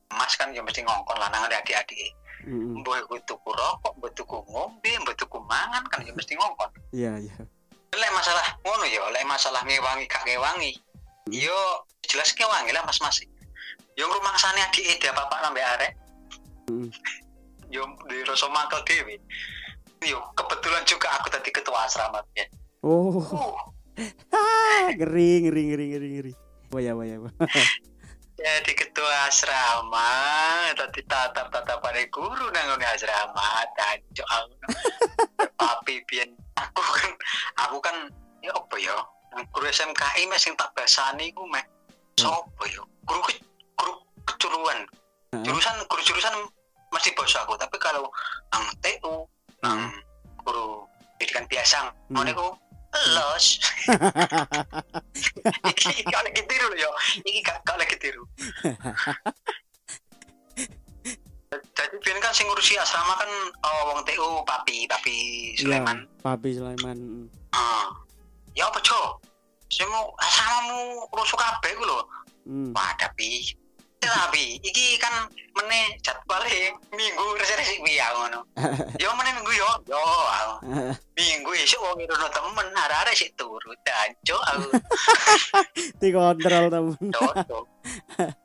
[0.10, 2.18] Mas kan yo mesti ngongkon lanang adik-adik
[2.50, 2.82] Heeh.
[2.82, 6.74] mbuh iku tuku rokok mbuh tuku ngombe mbuh tuku mangan kan yo mesti ngongkon.
[6.90, 7.38] Iya, iya.
[7.90, 10.78] lek masalah ngono ya lek masalah ngewangi gak ngewangi
[11.30, 11.60] yo
[12.06, 13.22] jelas ngewangi lah mas mas
[13.98, 15.92] yo ngrumangsane adik ide bapak nambah arek.
[16.70, 16.90] Mm.
[17.70, 19.18] yo di rasa mangkel dewe
[20.06, 22.46] yo kebetulan juga aku tadi ketua asrama ya
[22.80, 23.60] Oh, uh,
[24.32, 26.34] ah, ngeri, ngeri, ngeri, ngeri, ngeri.
[26.72, 27.20] Waya, waya,
[28.40, 30.08] jadi ketua asrama
[30.80, 34.56] tadi tatap tatap pada guru nang asrama tancuk aku.
[35.60, 37.12] Tapi biyen aku kan
[37.68, 37.96] aku kan
[38.40, 38.96] ya apa ya
[39.54, 41.66] guru SMKI mes sing tak basani ku mek.
[42.20, 43.34] Sopo ya guru ke,
[43.80, 43.94] guru
[44.28, 44.80] kejuruan.
[45.30, 45.46] Heeh.
[45.46, 46.34] jurusan guru jurusan
[46.90, 48.10] masih bahasa aku tapi kalau
[48.50, 49.30] nang TU
[49.62, 49.94] nang
[50.42, 50.90] guru
[51.22, 51.78] pendidikan biasa
[52.10, 52.18] Hmm.
[52.18, 52.48] ngono iku
[53.14, 53.46] los.
[55.70, 56.92] Iki oleh ketiru lho yo.
[57.22, 58.24] Iki gak gak oleh ketiru
[61.50, 63.30] jadi biyen kan sing ngurusi asrama kan
[63.66, 65.18] oh, wong TU papi papi
[65.58, 66.04] Sulaiman.
[66.04, 66.98] Iya, Papi Sulaiman.
[67.56, 67.90] Ah.
[68.54, 69.19] Ya apa cok
[69.70, 72.02] semu asramamu rusuh kabeh ku lho
[72.50, 72.74] Mm.
[72.74, 73.54] wah tapi
[74.00, 78.42] tapi iki kan meneh jadwale minggu resi-resi piye ngono
[79.04, 80.02] yo meneh minggu yo yo
[81.20, 84.66] minggu esuk wong irono temen arek-arek sik turu danco aku
[86.02, 86.96] Di kontrol temen.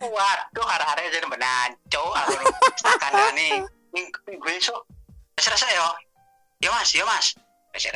[0.02, 2.34] Waduh, arek-arek jadi menanco aku
[2.98, 3.62] kandani.
[3.94, 4.84] Minggu esuk.
[5.38, 5.86] Rasa yo.
[6.60, 7.38] Yo Mas, yo Mas.
[7.74, 7.90] Rasa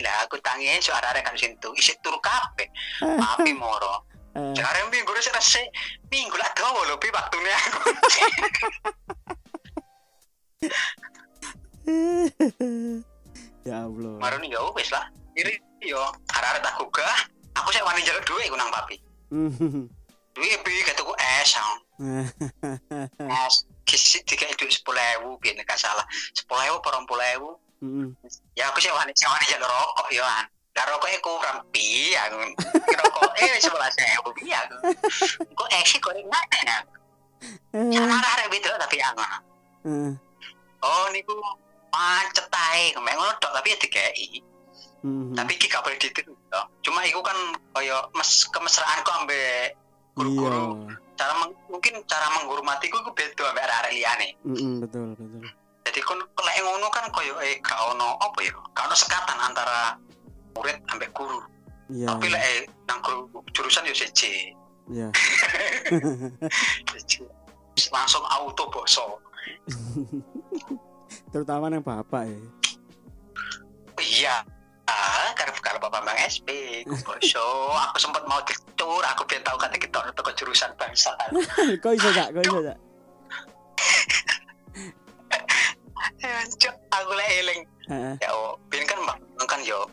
[0.00, 2.64] lah aku tangi esuk arek-arek kan sintu isi turu kabeh.
[3.36, 4.08] Api moro.
[4.32, 5.60] Eh, Sekarang minggu rasa rasa
[6.08, 7.80] minggu lah dawa lho pi waktune aku.
[13.68, 14.16] ya Allah.
[14.16, 15.04] Marun ya wis lah.
[15.36, 16.00] Iri yo
[16.32, 17.16] arek-arek tak gugah.
[17.60, 18.96] Aku sik wani njaluk dhuwit iku nang papi.
[20.34, 21.52] Duit bi kataku es.
[21.60, 21.76] ah.
[23.44, 27.50] Es kisi tiga itu sepuluh ewu biar nggak salah sepuluh ewu per puluh ewu
[27.80, 28.12] Mm.
[28.52, 31.18] ya aku sih wani wani jalur rokok ya kan Gak rokoknya
[31.72, 32.36] pi aku
[32.92, 34.76] rokok eh sebelas ewu pi aku
[35.56, 36.84] kok eh sih kok nggak enak
[37.72, 39.24] cara ada gitu tapi aku
[39.80, 40.12] Eh,
[40.84, 41.32] oh niku
[41.88, 44.44] macet tay kemarin ngono tok tapi ya dikei
[45.00, 45.32] mm.
[45.32, 46.64] tapi iki gak boleh ditiru toh.
[46.84, 47.36] cuma iku kan
[47.72, 49.72] kaya mes kemesraan kok ambek
[50.12, 50.84] guru-guru.
[50.84, 51.00] Iya.
[51.16, 51.32] cara
[51.72, 54.28] mungkin cara menghormati ku beda ambek arek liyane.
[54.44, 55.48] Mm-mm, betul betul.
[55.86, 59.96] Jadi kon lek ngono kan koyo eh gak ono apa ya gak ono sekatan antara
[60.56, 61.40] murid ambek guru
[61.90, 62.06] Iya.
[62.06, 63.94] tapi lek eh, nang guru jurusan yo
[64.90, 65.08] Iya.
[66.94, 67.22] seje
[67.90, 69.18] langsung auto boso
[71.32, 72.38] Terutama yang bapak ya.
[74.00, 74.36] iya
[74.86, 76.48] ah karena kalau bapak bang SP
[76.86, 81.14] boso aku sempat mau dicur aku biar tahu kata kita untuk ke jurusan bangsa
[81.82, 82.30] Kok iso gak?
[82.34, 82.78] Kok iso gak?
[86.52, 88.14] Cuk, aku lek eling Heeh.
[88.18, 89.84] ya oh biar kan bang kan yo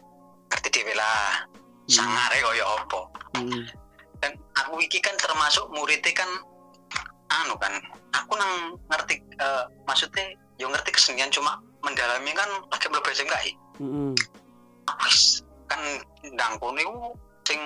[0.47, 1.43] ngerti dhewe lah
[1.85, 2.99] sangare koyo apa
[3.37, 3.69] Mm.
[4.17, 6.25] dan aku iki kan termasuk muridnya kan
[7.29, 7.69] anu kan
[8.11, 8.53] aku nang
[8.87, 14.17] ngerti eh, maksudnya yo ngerti kesenian cuma mendalami kan lagi belum SMK ya Mm-mm.
[15.05, 15.77] wis kan
[16.25, 16.95] ndang kono iku
[17.43, 17.59] sing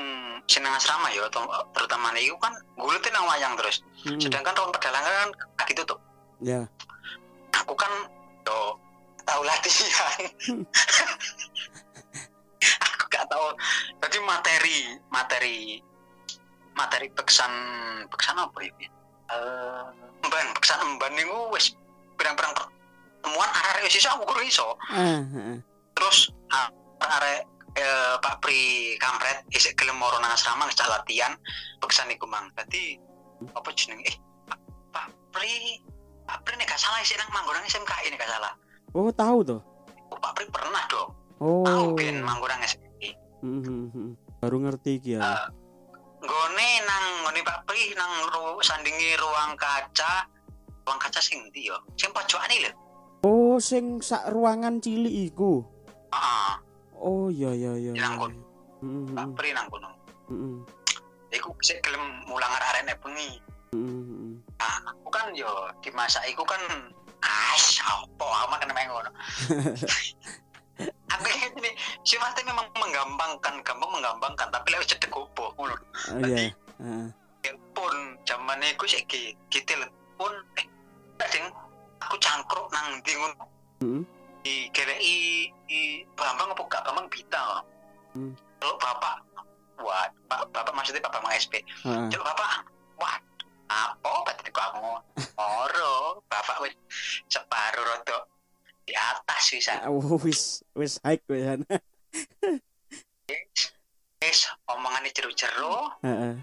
[0.60, 4.20] nang asrama ya to- terutama iku kan gulute nang wayang terus Mm-mm.
[4.20, 6.04] sedangkan ruang pedalangan kan kaki tutup
[6.42, 6.68] Ya.
[7.54, 7.90] aku kan
[8.48, 8.80] yo
[9.26, 10.20] tahu latihan.
[12.86, 13.48] Aku gak tahu.
[14.02, 14.78] Jadi materi
[15.10, 15.82] materi
[16.78, 17.52] materi beksan
[18.08, 18.72] beksan apa ya
[19.32, 19.84] eh
[20.24, 21.76] emban beksan emban niku wis
[22.16, 24.68] pirang-pirang pertemuan arek wis iso aku kudu iso.
[25.98, 26.72] Terus ah,
[27.20, 27.44] arek
[27.76, 31.36] eh, Pak Pri kampret isik gelem moro nang asrama latihan
[31.84, 32.48] beksan iku mang.
[32.56, 32.96] Dadi
[33.52, 33.91] apa jenenge
[36.82, 38.54] salah isik nang manggonang SMK ini gak salah
[38.92, 39.62] Oh, tahu tuh.
[40.12, 41.62] Pak Pri pernah dong Oh.
[41.62, 44.18] tahu kan manggonang SMK Mm-mm.
[44.38, 45.22] Baru ngerti ya.
[45.22, 45.46] Ah.
[46.20, 50.26] Gone nang ngone Pak Pri nang ru, sandingi ruang kaca
[50.82, 52.72] ruang kaca sing ndi yo sing pojokane lho
[53.22, 55.62] Oh, sing sak ruangan cilik iku.
[56.10, 56.54] heeh
[56.98, 57.92] Oh, iya iya iya.
[57.94, 58.10] Iya.
[58.16, 58.34] kon.
[58.82, 59.14] Mm-mm.
[59.14, 59.90] Pak Pri nang kono
[60.28, 60.66] Mm-mm.
[61.30, 63.38] iku sik gelem mulang arek bengi
[63.72, 65.48] Nah, aku kan yo
[65.80, 66.60] di masa iku kan
[67.24, 69.08] as apa ama kena main ngono
[71.08, 71.72] aku ini
[72.04, 75.80] sifatnya memang menggampangkan gampang menggampangkan tapi lewat cedek gopo ngono
[76.12, 76.52] Oh, iya.
[76.84, 77.08] Heeh.
[77.72, 79.72] pun zaman iku sik ki gitu
[80.14, 80.68] pun eh
[81.32, 81.48] ding
[81.98, 83.36] aku cangkruk nang ndi ngono
[83.80, 84.04] Mm-mm.
[84.44, 85.18] di GLI
[85.66, 85.82] di
[86.12, 87.64] Bambang apa gak Bambang Bita
[88.12, 88.36] Hmm.
[88.60, 89.24] kalau bapak
[89.80, 92.12] wah pak bapak maksudnya bapak mang SP Heeh.
[92.12, 92.68] kalau bapak
[93.00, 93.16] wah
[93.72, 94.92] apa berarti kamu
[95.38, 95.94] oro
[96.28, 96.76] bapak wis
[97.26, 98.18] separuh rodo
[98.84, 101.60] di atas bisa Oh, wis wis kowe kan.
[104.22, 106.36] wis omongannya jeru-jeru Heeh.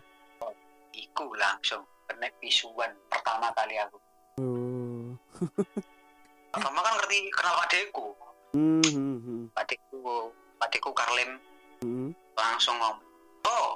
[0.95, 3.99] iku langsung kena pisuan pertama kali aku
[4.38, 5.19] Oh.
[6.62, 8.07] Mama kan ngerti kenal Pak Deku
[8.55, 9.53] Mhm.
[9.53, 11.37] Pak Deku Pak Deku Karlim
[11.83, 12.11] Mhm.
[12.35, 13.03] langsung ngomong
[13.45, 13.69] oh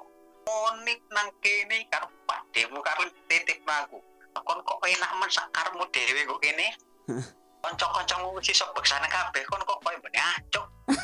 [0.43, 2.07] monik nang kene karo
[2.53, 3.99] Deku Karlim titip aku.
[4.33, 6.69] Kon kok enak men sakarmu dhewe kok kene?
[7.63, 10.67] Kanca-kancamu wis iso beksane kabeh kon kok koyo mbene acuk?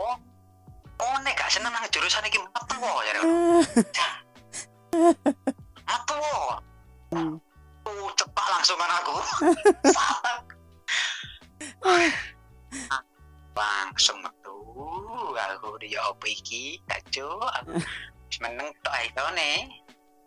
[0.00, 0.16] Oh
[0.96, 3.20] oh nek gak seneng nang jurusan iki metu wae jare
[5.88, 6.56] metu wae
[7.10, 7.42] Hmm.
[7.90, 9.18] Oh, cepat langsung kan aku.
[13.58, 14.54] langsung metu
[15.34, 16.78] aku dia apa iki?
[16.86, 17.82] Kacau aku.
[18.46, 19.50] Meneng tok ae ne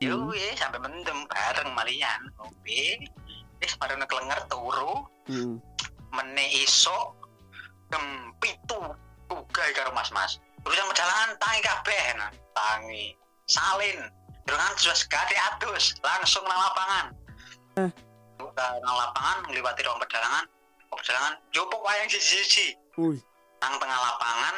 [0.04, 0.30] yo Hmm.
[0.36, 3.08] wis sampai mendem bareng malian ngopi
[3.64, 5.08] wis marane kelenger turu.
[5.32, 5.56] Mhm.
[6.14, 7.16] mene iso
[7.90, 8.78] jam pitu
[9.26, 10.38] tugai karo mas-mas.
[10.62, 13.18] Urusan perjalanan tangi kabeh nah tangi.
[13.50, 13.98] Salin.
[14.44, 17.06] Dengan sudah sekali atus langsung nang lapangan.
[17.80, 17.92] Eh.
[18.84, 20.46] Nang lapangan ngliwati ruang perjalanan.
[20.92, 22.78] Perjalanan jopok wayang siji-siji.
[23.00, 23.18] Wih.
[23.64, 24.56] nang tengah lapangan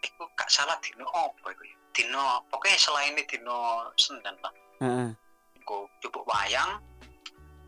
[0.00, 1.76] iku gak salah dino apa iku ya?
[1.92, 5.10] Dino pokoknya selain ini dino senden lah Heeh.
[5.56, 6.80] iku jupuk wayang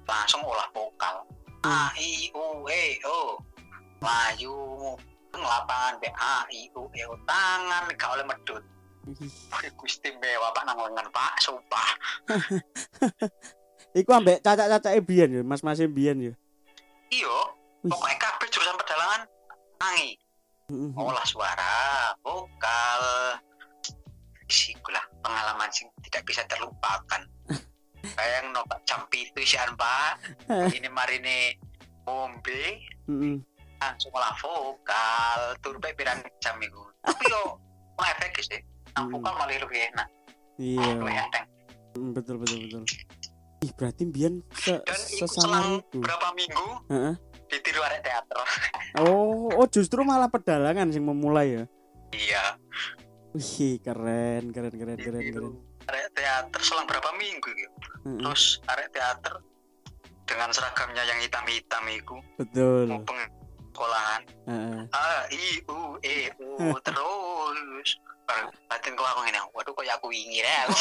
[0.05, 1.25] langsung olah vokal
[1.65, 3.41] a i u e o
[3.99, 4.55] Melayu
[5.35, 8.65] lapangan be a i u e o tangan gak oleh medut
[9.09, 9.25] Ih.
[9.25, 11.91] Wih, Gusti istimewa pak nang lengan pak sumpah
[13.99, 16.35] Iku ambek cacak-cacake biyen ya, mas-mas biyen ya.
[17.09, 17.35] iyo
[17.89, 18.49] pokoknya kabeh
[19.79, 20.19] Tangi,
[20.69, 20.91] Mm-mm.
[20.99, 23.03] olah suara, vokal.
[24.51, 27.21] Sikulah pengalaman sing tidak bisa terlupakan.
[28.17, 30.19] Kayak no Pak Campi itu sian Pak.
[30.49, 31.39] Ini mari ini
[32.09, 33.37] ngombe Mm-mm.
[33.79, 36.81] langsung olah vokal turbe pirang jam itu.
[37.05, 37.61] Tapi yo
[38.17, 38.61] efek sih.
[38.97, 40.09] Nang vokal malah lebih enak.
[40.57, 40.95] Iya.
[41.95, 42.83] Mm, betul betul betul.
[43.59, 45.99] Ih, berarti Bian se Dan selang itu.
[45.99, 47.15] berapa minggu Heeh.
[47.51, 48.39] ditiru arek teater.
[48.99, 51.65] Oh, oh justru malah pedalangan sing memulai ya.
[52.11, 52.45] Iya.
[53.37, 55.53] Wih, keren, keren, keren, keren, keren.
[55.89, 57.77] Arek teater selang berapa minggu gitu.
[58.05, 59.41] Heeh, Terus arek teater
[60.29, 62.85] dengan seragamnya yang hitam-hitam itu Betul.
[62.93, 63.17] mau peng
[63.79, 64.81] sekolahan Heeh.
[64.91, 67.89] A I U E U terus
[68.69, 70.67] batin kok aku ngene waduh kok aku ingin ya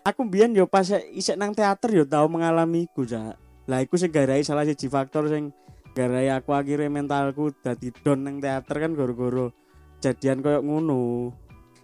[0.00, 3.36] Aku biyen yo pas isek nang teater yo tau mengalami iku, Cak.
[3.68, 5.52] Lah iku sing garai salah siji faktor sing
[5.92, 9.52] garai aku akhirnya mentalku dadi down nang teater kan goro-goro
[10.00, 11.30] jadian koyo ngono.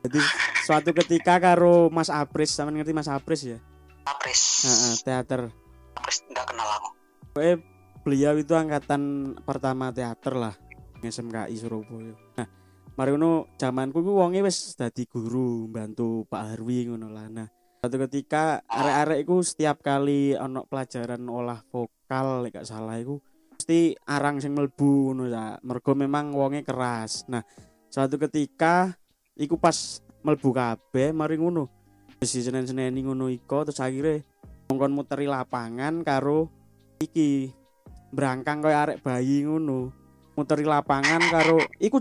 [0.02, 0.20] Jadi
[0.64, 3.58] suatu ketika karo Mas Apris, sampean ngerti Mas Apris ya?
[4.06, 5.50] Apres Heeh, teater.
[5.98, 6.90] Apres nggak kenal aku
[7.34, 7.56] Pokoknya
[8.06, 10.54] beliau itu angkatan pertama teater lah
[11.02, 12.14] SMKI Surabaya.
[12.38, 12.48] Nah,
[12.96, 17.26] mari ngono zamanku ku wonge wis dadi guru, bantu Pak Harwi ngono lah.
[17.28, 17.48] Nah,
[17.82, 23.20] satu ketika arek-arek iku setiap kali ono pelajaran olah vokal lek gak salah iku
[23.56, 25.60] mesti arang sing mlebu ngono ya.
[25.60, 27.28] Mergo memang wonge keras.
[27.28, 27.44] Nah,
[27.88, 28.94] suatu ketika
[29.36, 31.70] iku pas mlebu kabeh mari ngono.
[32.16, 34.24] Wis senen-seneni ngono iko terus akhirnya
[34.72, 36.48] mongkon muteri lapangan karo
[36.96, 37.52] iki
[38.08, 39.92] berangkang koyo arek bayi ngono.
[40.32, 42.00] Muteri lapangan karo iku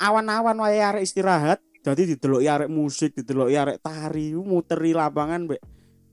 [0.00, 5.60] awan-awan wae arek istirahat dadi dideloki arek musik dideloki arek tari muteri lapangan mbek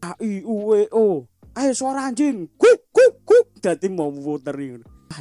[0.01, 1.27] A I U E O.
[1.51, 4.87] Ayo suara anjing kuk kuk kuk dadi mau muteri ngono.
[5.11, 5.19] Ah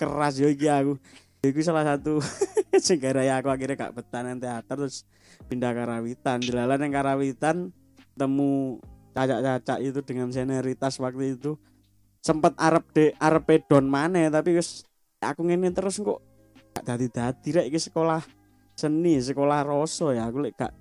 [0.00, 0.96] keras yo iki aku
[1.40, 2.20] iku salah satu
[2.84, 5.08] sing gara aku akhirnya gak betah nang teater terus
[5.48, 7.56] pindah karawitan jelalan yang karawitan
[8.16, 8.80] temu
[9.16, 11.56] cacak-cacak itu dengan senioritas waktu itu.
[12.20, 14.84] Sempet arep de arep don maneh tapi wis
[15.24, 16.20] aku ngene terus kok
[16.76, 17.48] gak dadi-dadi.
[17.56, 18.20] Rek iki sekolah
[18.76, 20.72] seni sekolah rasa ya aku lek gak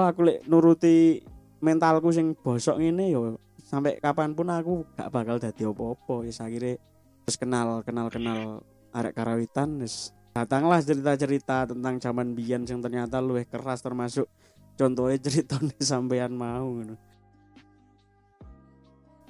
[0.00, 1.20] oh, aku lek nuruti
[1.60, 6.80] mentalku sing bosok ngene yo sampai kapan pun aku gak bakal dadi opo-opo wis akhirnya
[7.24, 13.44] terus kenal kenal kenal arek karawitan wis datanglah cerita-cerita tentang zaman biyen sing ternyata luwih
[13.44, 14.28] keras termasuk
[14.76, 17.12] contohnya ceritanya sampean mau ngono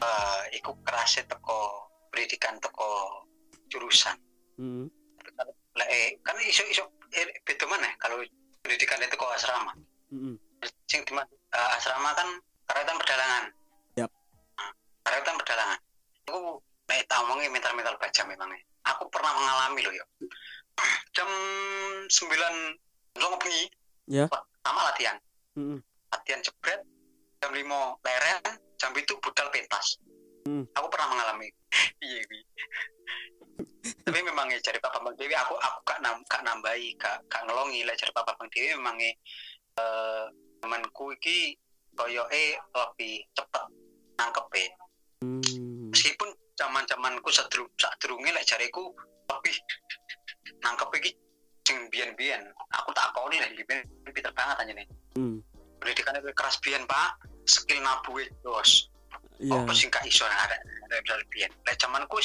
[0.02, 3.22] Eh, iku kerasnya teko pendidikan teko
[3.70, 4.18] jurusan
[4.58, 4.90] hmm.
[5.78, 8.18] lah eh kan iso iso eh, beda mana kalau
[8.66, 9.70] pendidikan itu kok asrama
[10.10, 10.34] hmm.
[10.90, 12.28] sing di eh, asrama kan
[12.66, 13.44] karetan perdalangan
[13.94, 14.10] Yap.
[14.58, 14.70] Nah,
[15.06, 15.78] karetan perdalangan
[16.26, 16.58] aku
[16.90, 18.58] tak omongi mental-mental baca memangnya
[19.02, 20.04] aku pernah mengalami loh ya
[21.10, 21.28] jam
[22.06, 23.66] 9 lo bengi
[24.10, 24.26] Ya.
[24.62, 25.18] sama latihan
[25.52, 25.78] Hmm.
[26.10, 26.80] latihan jebret
[27.38, 28.42] jam 5 leren
[28.78, 29.98] jam itu budal pentas
[30.42, 30.66] Hmm.
[30.74, 31.50] aku pernah mengalami
[32.06, 32.22] iya
[34.02, 37.42] tapi memang ya cari Pak Bambang Dewi aku aku gak nam gak nambahi gak gak
[37.46, 39.14] ngelongi lah cari Pak Bambang Dewi memang eh
[40.62, 41.58] temanku iki
[41.94, 43.64] koyo eh lebih cepet
[44.18, 44.70] nangkep ya
[45.22, 45.94] Hmm.
[45.94, 48.92] meskipun zaman zamanku sadurung sadurunge lek jariku
[49.30, 49.56] lebih
[50.62, 51.10] nangkep iki
[51.62, 52.42] sing biyen-biyen.
[52.82, 55.44] Aku tak kau nih biyen pinter banget aja nih Hmm.
[55.76, 57.20] pendidikan itu keras biyen pak.
[57.44, 58.88] Skill nabuhe bos.
[59.42, 59.58] Iya.
[59.58, 60.54] apa sing gak iso ada
[61.02, 61.50] misal biyen.
[61.66, 62.22] Lek zamanku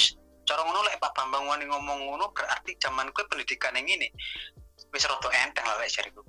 [0.47, 4.07] cara ngono lek Pak Bambang Wani ngomong ngono berarti zamanku pendidikan yang ini.
[4.93, 6.21] Wis rada enteng lah lek jariku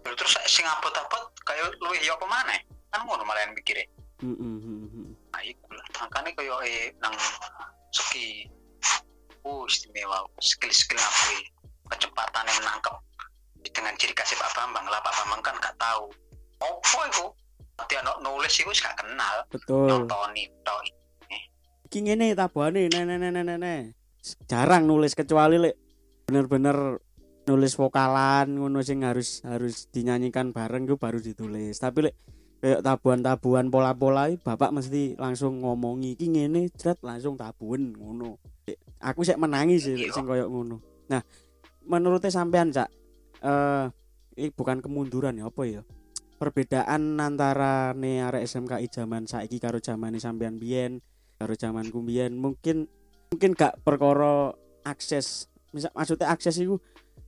[0.00, 2.60] terus sing abot-abot kayak luwih ya apa maneh?
[2.90, 3.86] Kan ngono malah yang mikirnya
[4.20, 4.69] Hmm, hmm, hmm, hmm.
[5.46, 7.14] Iku lah makanya kaya eh nang
[7.94, 8.50] segi
[9.46, 11.32] oh istimewa skill-skill apa
[11.90, 12.94] kecepatan yang menangkap
[13.68, 16.08] dengan ciri kasih Pak Bambang lah Pak Bambang kan gak tahu.
[16.60, 17.26] Apa itu
[17.88, 19.36] dia no, nulis itu gak kenal.
[19.48, 19.88] Betul.
[19.88, 20.80] nontonin tau
[21.90, 23.74] Iki ngene tabuhane ne ne ne ne ne, ne.
[24.46, 25.74] Jarang nulis kecuali lek
[26.28, 27.02] bener-bener
[27.50, 31.82] nulis vokalan ngono sing harus harus dinyanyikan bareng ku baru ditulis.
[31.82, 32.14] Tapi lek
[32.60, 38.36] kayak tabuhan-tabuhan pola-pola bapak mesti langsung ngomongi iki ngene jret langsung tabuhan ngono.
[39.00, 40.84] Aku sih menangis sih lek sing koyo ngono.
[41.08, 41.24] Nah,
[41.88, 42.88] menurutnya sampean Cak
[43.40, 43.88] eh
[44.36, 45.82] ini bukan kemunduran ya apa ya?
[46.36, 51.00] Perbedaan antara ne arek SMKI zaman saiki karo zamane sampean biyen
[51.40, 52.88] karo zaman kumbian mungkin
[53.32, 54.52] mungkin gak perkara
[54.84, 56.76] akses misal maksudnya akses itu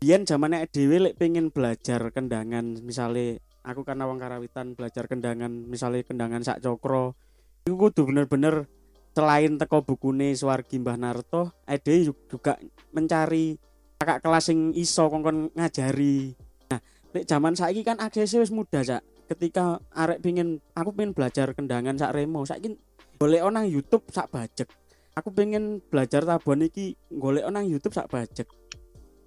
[0.00, 6.02] biyen zamannya dhewe lek pengen belajar kendangan misalnya aku karena wong karawitan belajar kendangan misalnya
[6.02, 7.14] kendangan sak cokro
[7.62, 8.66] itu kudu bener-bener
[9.12, 12.56] selain teko bukune Suwargi Mbah Narto, Ede juga
[12.90, 13.54] mencari
[14.00, 16.34] kakak kelas sing iso kongkon ngajari.
[16.72, 16.80] Nah,
[17.14, 19.04] nek zaman saiki kan akses wis mudah, Cak.
[19.30, 22.74] Ketika arek pingin aku pengen belajar kendangan sak remo, saiki
[23.20, 24.66] golek nang YouTube sak bajek.
[25.14, 28.48] Aku pengen belajar tabuhan iki golek nang YouTube sak bajek.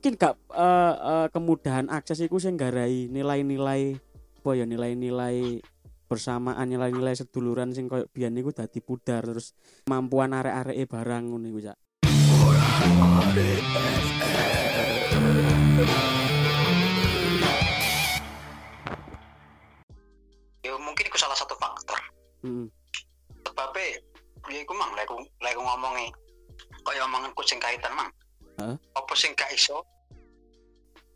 [0.01, 3.97] Mungkin gak eh, eh, kemudahan akses iku sing garai nilai-nilai
[4.45, 5.57] apa ya nilai-nilai
[6.05, 9.57] bersamaan nilai-nilai seduluran sing koyo biyen niku dadi pudar terus
[9.89, 11.77] kemampuan arek-areke barang ngono iku Cak.
[20.61, 21.97] Ya mungkin itu salah satu faktor.
[22.45, 22.69] Heeh.
[23.49, 23.97] Sebabnya
[24.53, 25.09] ya iku mang lek
[25.41, 26.13] lek ngomongi
[26.85, 28.13] kaya omongan kucing kaitan mang.
[28.61, 28.77] Heeh.
[28.93, 29.81] Apa sing gak iso?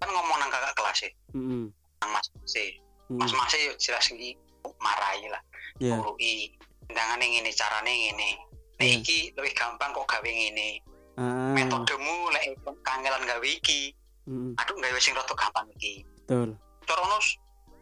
[0.01, 1.69] Kan ngomong nang kakak kelas e, Heeh.
[2.01, 2.73] nang Mas C.
[3.09, 4.37] Mas Mas yo jelas iki
[4.77, 5.41] marahi lah.
[5.81, 5.97] Iya.
[5.97, 6.53] Urui.
[6.85, 8.29] Tendangane ngene, carane ngene.
[8.77, 8.95] Nek Iya.
[9.01, 10.81] iki lebih gampang kok gawe ngene.
[11.19, 11.51] Ah.
[11.51, 12.43] Metodemu lek
[12.81, 13.91] kangelan gawe iki,
[14.23, 14.55] Heeh.
[14.55, 16.05] aduh gawe sing rada gampang iki.
[16.23, 16.55] Betul.
[16.87, 17.35] Cara ono s-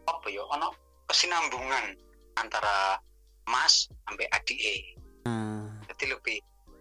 [0.04, 0.42] apa ya?
[0.42, 0.74] Ono
[1.06, 1.94] kesinambungan
[2.34, 2.98] antara
[3.48, 4.58] Mas sampai adik
[5.24, 5.64] Nah.
[5.88, 6.36] Jadi lebih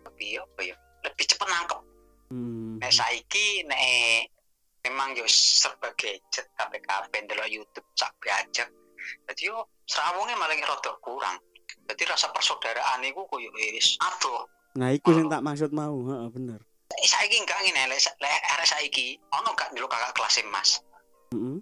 [0.07, 0.75] lebih apa ya?
[1.03, 1.79] Lebih cepet nangkep.
[2.31, 2.75] Hmm.
[2.79, 4.27] Nek saiki nek
[4.87, 8.71] memang yo serba gadget kabeh kabeh ndelok YouTube sak bajak.
[9.27, 11.37] Jadi yo serawungnya malah rada kurang.
[11.87, 14.47] Jadi rasa persaudaraan iku koyo wis adoh.
[14.79, 16.59] Nah, iku sing tak maksud mau, heeh bener.
[17.03, 20.69] Saiki enggak ngene lek lek arek saiki ono gak ndelok kakak kelas Mas.
[21.35, 21.59] Heeh.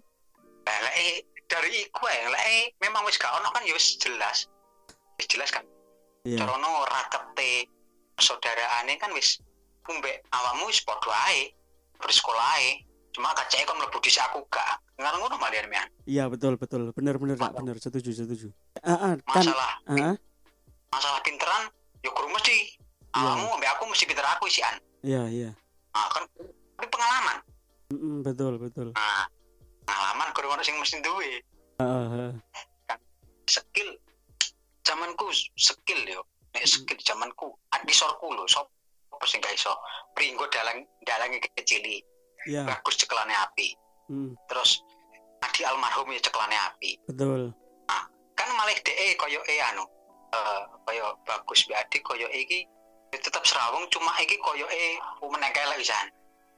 [0.66, 4.46] Lek eh, dari iku ae lek eh, memang wis gak ono kan ya wis jelas.
[5.18, 5.66] Wis jelas kan.
[6.22, 6.42] Iya.
[6.42, 7.66] Carono rakete
[8.14, 9.42] persaudaraane kan wis
[9.82, 11.50] kumbe awakmu wis padha ae.
[11.98, 12.85] Bersekolah ae.
[13.16, 14.76] Cuma kacake kon mlebu dhisik aku gak.
[15.00, 15.88] Ngono ngono malian mian.
[16.04, 16.92] Iya, betul, betul.
[16.92, 17.80] Bener bener, Cak, bener.
[17.80, 18.52] Setuju, setuju.
[18.84, 20.14] Heeh, kan Masalah heeh.
[20.92, 21.72] masalah pinteran
[22.04, 22.76] yo guru mesti
[23.16, 24.76] awakmu ambek aku mesti pinter aku isian.
[25.00, 25.50] Iya, iya.
[25.96, 27.36] Nah, kan ini pengalaman.
[27.88, 28.88] Heeh, betul, betul.
[28.92, 29.24] Nah,
[29.88, 31.40] pengalaman guru ono sing mesti duwe.
[31.80, 32.32] Heeh, heeh.
[33.46, 33.96] skill
[34.82, 38.66] zamanku skill yo nek skill zamanku adisorku lho sop
[39.14, 39.70] apa sing gak iso
[40.18, 42.02] pringgo dalang dalange kecili
[42.46, 42.62] Iya.
[42.64, 43.68] bagus cekelane api.
[44.06, 44.80] Hmm, terus
[45.42, 46.90] adi almarhum ya cekelane api.
[47.10, 47.52] Betul.
[48.36, 49.80] kan malah DE koyo e anu
[50.36, 52.68] eh koyo bagus be adik koyo e iki
[53.08, 56.06] ya tetep serawung cuma iki koyo e meneng elek pisan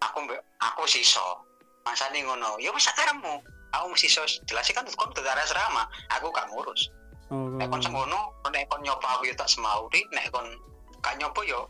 [0.03, 0.27] aku
[0.61, 1.39] aku siso.
[1.87, 3.41] Masane ngono ya wis sakaremu.
[3.69, 6.89] Aku mesti iso jelas kan kon dadi asrama aku gak ngurus.
[7.29, 10.49] Oh, nek kon semono nek kon nyoba aku yo tak semau nek kon
[11.05, 11.61] gak nyoba yo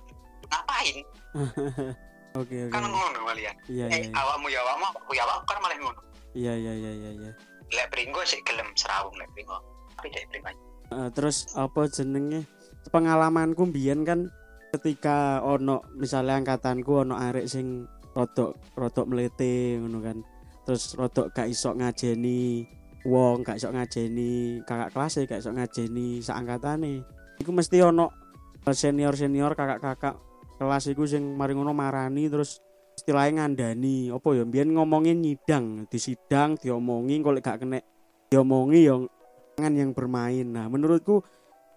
[0.48, 0.96] ngapain
[2.38, 2.72] Oke, oke.
[2.72, 4.14] kan ngono malian Iya, eh iya.
[4.14, 6.01] awakmu ya awakmu aku ya awakmu kan malah ngono.
[6.38, 7.33] Iya, iya, iya, iya, iya.
[7.68, 9.59] lek pringgo sik gelem serawung lek pringgo.
[9.98, 10.51] Tapi dek pringgo
[10.88, 12.48] Eh, terus apa jenenge?
[12.88, 14.33] Pengalamanku mbiyen kan
[14.72, 17.85] ketika ono misalnya angkatanku ono arek sing
[18.16, 20.18] rodok rodok melete ngono kan.
[20.64, 22.64] Terus rodok gak iso ngajeni
[23.09, 27.05] wong gak iso ngajeni kakak kelas gak iso ngajeni saangkatane
[27.40, 28.11] iku mesti ono
[28.68, 30.16] senior senior kakak kakak
[30.59, 32.59] kelas iku sing mari ngono marani terus
[32.99, 37.79] istilahnya ngandani apa ya mbiyen ngomongin nyidang di sidang diomongi lek gak kena
[38.27, 39.07] diomongi yo
[39.59, 40.47] tangan yang bermain.
[40.47, 41.27] Nah, menurutku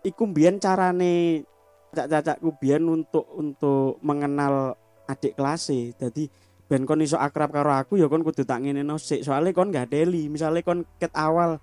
[0.06, 1.42] iku mbiyen carane
[1.90, 4.78] cacak-cacakku biyen untuk untuk mengenal
[5.10, 5.94] adik kelas e.
[5.98, 6.30] Dadi
[6.70, 9.26] ben kon iso akrab karo aku ya kon kudu tak ngene sik.
[9.26, 11.58] Soale kon gak deli, misale kon ket awal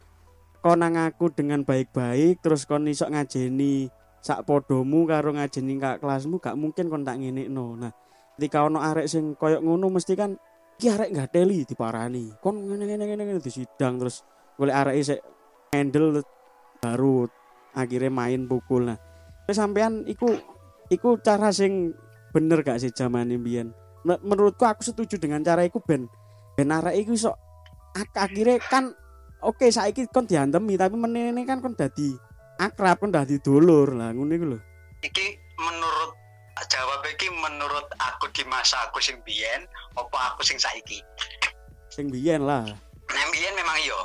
[0.58, 3.86] kon nang aku dengan baik-baik terus kon iso ngajeni
[4.18, 7.78] sak podomu karo ngajeni kak kelasmu gak mungkin kon tak ngene no.
[7.78, 7.92] Nah,
[8.36, 10.34] ketika ono arek sing koyok ngono mesti kan
[10.78, 12.34] iki arek gak deli diparani.
[12.42, 14.26] Kon ngene ngene disidang terus
[14.58, 15.20] golek arek sik
[15.72, 16.22] handle
[16.82, 17.28] baru
[17.74, 18.98] akhirnya main pukul nah
[19.48, 20.34] sampean iku
[20.92, 21.94] iku cara sing
[22.34, 23.72] bener gak sih zaman mbiyen
[24.06, 26.06] Me- menurutku aku setuju dengan cara iku ben
[26.54, 27.32] ben arek iku iso
[27.96, 28.92] ak- akhirnya kan
[29.42, 32.12] oke saiki kon diantemi tapi menene kan kon dadi
[32.58, 34.58] akrab kon dadi dulur lah ngono iku lho.
[35.00, 36.10] Iki menurut
[36.68, 39.62] jawab iki menurut aku di masa aku sing biyen
[39.94, 40.98] apa aku sing saiki?
[41.88, 42.66] Sing biyen lah.
[43.08, 43.98] Yang biyen memang iyo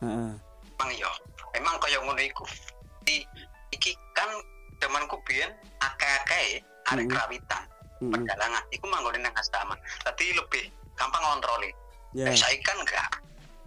[0.00, 0.30] heeh.
[0.78, 1.10] Memang iyo
[1.52, 2.46] memang kaya ngono iku.
[3.02, 3.26] Di-
[3.74, 4.30] iki kan
[4.78, 5.50] zamanku biyen
[5.82, 7.10] akeh-akeh arek Mm.
[7.12, 7.62] kerawitan
[7.98, 8.14] Mm-mm.
[8.14, 11.74] perdalangan iku manggone nang asrama tadi lebih gampang ngontrolin
[12.14, 12.30] ya.
[12.30, 12.38] Yeah.
[12.38, 13.10] saiki kan enggak.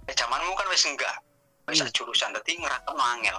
[0.08, 1.20] Eh, zamanmu kan wis enggak.
[1.68, 1.92] Wis Hmm.
[1.94, 3.38] jurusan dadi ngerakno angel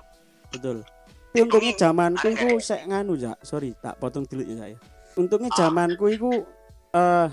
[0.52, 0.84] betul
[1.32, 4.76] untungnya zamanku iku sek nganu ya sorry tak potong dulu ya saya
[5.16, 6.30] untungnya zamanku iku
[6.92, 7.28] eh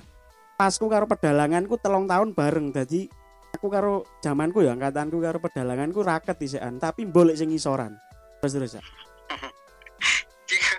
[0.55, 3.11] pasku karo pedalanganku telung tahun bareng jadi
[3.55, 7.95] aku karo zamanku ya angkatanku karo pedalanganku raket dhisekan tapi boleh sing ngisoran
[8.39, 8.83] terus terus ya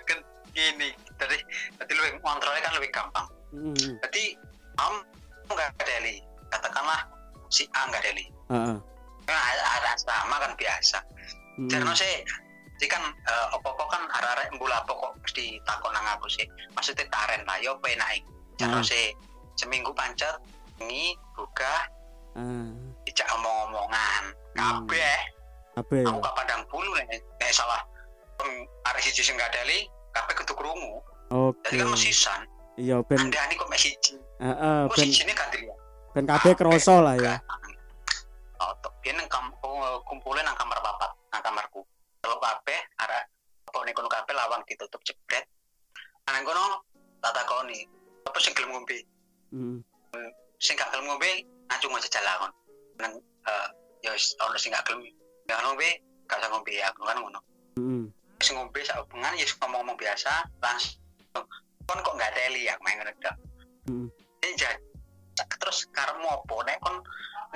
[0.08, 0.18] kan
[0.56, 3.26] gini Jadi lebih kontrolnya kan lebih gampang.
[3.52, 3.92] Mm.
[4.08, 4.24] Jadi
[4.72, 4.98] kamu
[5.52, 6.16] nggak deli,
[6.48, 7.00] katakanlah
[7.52, 8.24] si A nggak deli.
[8.48, 8.76] Heeh.
[9.28, 10.98] Kan ada sama kan biasa.
[11.60, 11.68] Mm.
[11.68, 12.24] Karena sih
[12.80, 16.48] sih kan eh, opo-opo kan arek-arek mbula pokok mesti takon nang aku sih.
[16.72, 18.24] Maksudnya taren lah yo penak.
[18.56, 18.84] Karena Ah.
[18.84, 19.12] sih
[19.54, 20.40] seminggu pancet
[20.80, 21.84] ini buka
[22.32, 22.72] Ah.
[23.04, 24.22] dijak omong-omongan.
[24.56, 24.88] Hmm.
[24.88, 26.08] Kabeh ya?
[26.08, 27.80] aku gak pandang bulu nek nek salah
[28.84, 31.04] arek siji sing gak deli kabeh kudu krungu.
[31.30, 31.60] Oke.
[31.68, 32.40] Jadi kan mesisan.
[32.74, 34.16] Iya ben Anda ini kok mek siji.
[34.40, 35.76] heeh Kok ben siji ini gak dilihat.
[36.10, 37.36] ben kabeh kroso lah ya.
[38.58, 41.08] Oh, tok piye nang kam oh, kumpulin nang kamar papat,
[41.40, 41.80] nang kamarku.
[42.20, 45.48] Kalau kabeh apa ning kono kabeh lawang ditutup jebret.
[46.28, 46.84] Nang kono
[47.24, 47.88] tak takoni,
[48.28, 49.00] apa sing gelem ngombe?
[49.56, 49.80] Mm.
[50.60, 52.52] Sing gak gelem ngombe ngacung aja jalan.
[53.00, 53.16] Nang
[53.48, 53.68] eh
[54.04, 54.12] ya
[54.44, 55.00] ono sing gak gelem
[55.48, 55.88] gak ngombe,
[56.28, 57.40] gak usah ngombe aku kan ngono.
[57.80, 58.04] Mm.
[58.44, 61.00] Sing ngombe sak hubungan ya ngomong-ngomong biasa langsung
[61.88, 63.36] kon kok gak teli ya main ngono tok.
[63.88, 64.08] Mm.
[64.44, 64.76] Ini jadi
[65.56, 67.00] terus karemu apa nek kon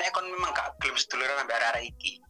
[0.01, 2.24] nek kon memang gak gelem seduluran ambek arek iki.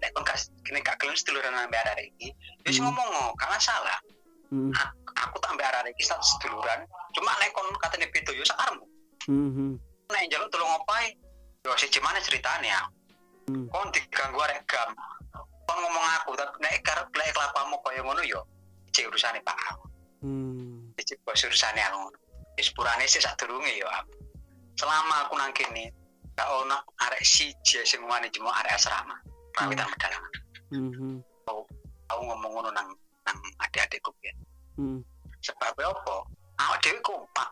[0.00, 2.28] Nek kon gak kene gak gelem seduluran ambek arek iki,
[2.64, 2.88] wis Hmm.
[2.88, 3.98] ngomong ngomong gak masalah.
[4.50, 4.72] Mm.
[5.14, 6.82] Aku tak ambek arek iki sak seduluran,
[7.14, 8.82] cuma nek kon katene beda yo sakarmu.
[9.28, 9.78] Mhm.
[10.10, 11.14] Nek njaluk tolong opae,
[11.62, 12.82] yo siji mana ceritane ya.
[13.46, 13.68] Hmm.
[13.70, 14.90] Kon diganggu arek gam.
[15.68, 18.40] Kon ngomong aku, tapi nek karep lek kelapamu koyo ngono yo,
[18.90, 19.86] cek urusane Pak aku.
[20.26, 20.98] Mm.
[20.98, 22.10] Cek bos urusane aku.
[22.58, 24.10] Wis purane sih sak durunge yo aku.
[24.74, 25.92] Selama aku nang kene,
[26.34, 26.74] gak ono
[27.06, 29.14] arek siji sing wani jemo arek asrama.
[29.54, 30.32] Prawitan pedalangan.
[30.70, 31.12] Mhm.
[32.10, 32.88] Aku ngomong ngono nang
[33.22, 34.34] nang adik-adikku ya.
[34.78, 35.02] Mm.
[35.42, 36.16] Sebab apa?
[36.58, 37.48] Awak dhewe kompak.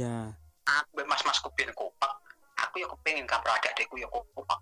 [0.00, 0.32] Ya.
[0.64, 2.12] Aku mbek mas-masku ben kompak.
[2.56, 4.58] Aku ya kepengin kamar adik-adikku ya kompak.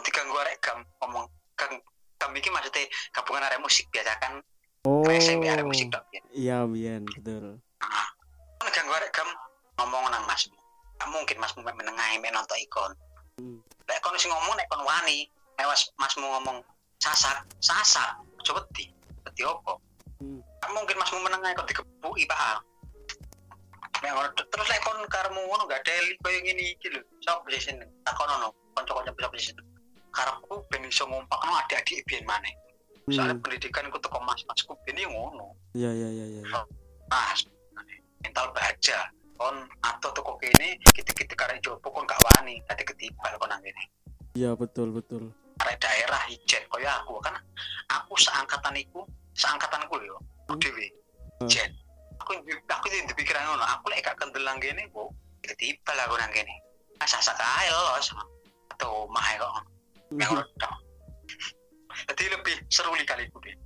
[0.00, 1.72] Diganggu arek gam ngomong gang
[2.16, 4.40] gam iki maksudnya gabungan arek musik biasa kan
[4.86, 5.02] Oh.
[5.10, 6.22] SMP arek musik tok ya.
[6.30, 7.58] Iya, Bian, betul.
[7.82, 8.08] Nah,
[8.62, 9.26] kan ganggu arek gam
[9.82, 10.54] ngomong nang masmu.
[11.10, 12.92] Mungkin masmu menengahi mek nonton ikon.
[13.36, 13.58] Hmm.
[13.90, 15.26] Lek kon sing ngomong nek kon wani,
[15.64, 16.60] mas, masmu ngomong
[17.00, 18.92] sasak, sasak, coba wedi.
[19.24, 19.80] Wedi opo?
[20.20, 20.40] Hmm.
[20.60, 21.68] Gak mungkin masmu menengahi kok
[22.04, 22.60] Pak.
[24.04, 27.00] Nek ngono terus lek kon karemu ngono gak deli koyo ngene iki lho.
[27.24, 27.84] Sop di sini.
[28.04, 29.62] Takono no, kanca-kanca bisa di sini.
[30.12, 32.52] Karepku ben iso ngumpakno adik-adik biyen maneh.
[33.08, 33.42] Soalnya Mm.
[33.44, 35.56] pendidikan ku teko mas-masku ben ngono.
[35.72, 36.42] Iya, iya, iya, iya.
[37.08, 37.46] Mas,
[38.20, 39.08] mental baja.
[39.36, 43.84] Kon atau toko kene gitu-gitu karek jopo kon gak wani, tadi ketibal kon nang kene.
[44.36, 45.32] Iya, betul, betul.
[45.56, 47.36] Daerah ijen koyo aku kan
[47.92, 49.04] aku seangkatan iku,
[49.36, 50.16] seangkatanku lho,
[50.48, 50.58] Hmm.
[50.60, 50.86] dhewe.
[51.40, 51.48] Hmm.
[51.48, 51.70] Jen.
[52.22, 52.32] Aku
[52.64, 55.12] aku di pikiran ngono, aku lek gak kendelang kene kok
[55.44, 56.54] ketibal aku nang kene.
[57.02, 58.08] Asa sakae lolos.
[58.72, 59.52] Atau mah kok
[60.16, 60.70] yang ngono.
[62.08, 63.56] Jadi lebih seru kali iku deh.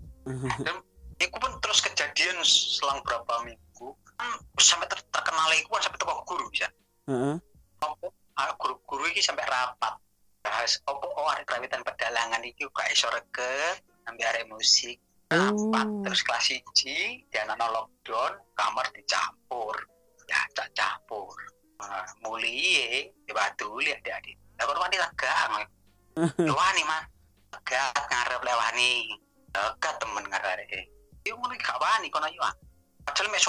[1.21, 6.25] Iku pun terus kejadian selang berapa minggu kan sampai ter terkenal iku kan sampai toko
[6.25, 6.69] guru bisa.
[7.07, 7.37] Heeh.
[7.81, 8.07] Apa
[8.41, 10.01] ah, guru-guru iki sampai rapat
[10.41, 14.97] bahas opo oh arek krawitan pedalangan iki gak iso reket ambil arek musik
[15.31, 16.03] rapat Oh.
[16.03, 19.79] terus kelas 1 dan ana lockdown kamar dicampur.
[20.27, 21.39] Ya tak campur.
[21.79, 25.53] Nah, mulie di batu lihat adik lah kono wani legang
[26.45, 27.01] yo wani mah
[27.57, 29.17] legat ngarep lewani
[29.57, 30.69] legat temen ngarep
[31.25, 32.53] yo ngono iki gak wani kono yo ah.
[33.09, 33.41] padahal mek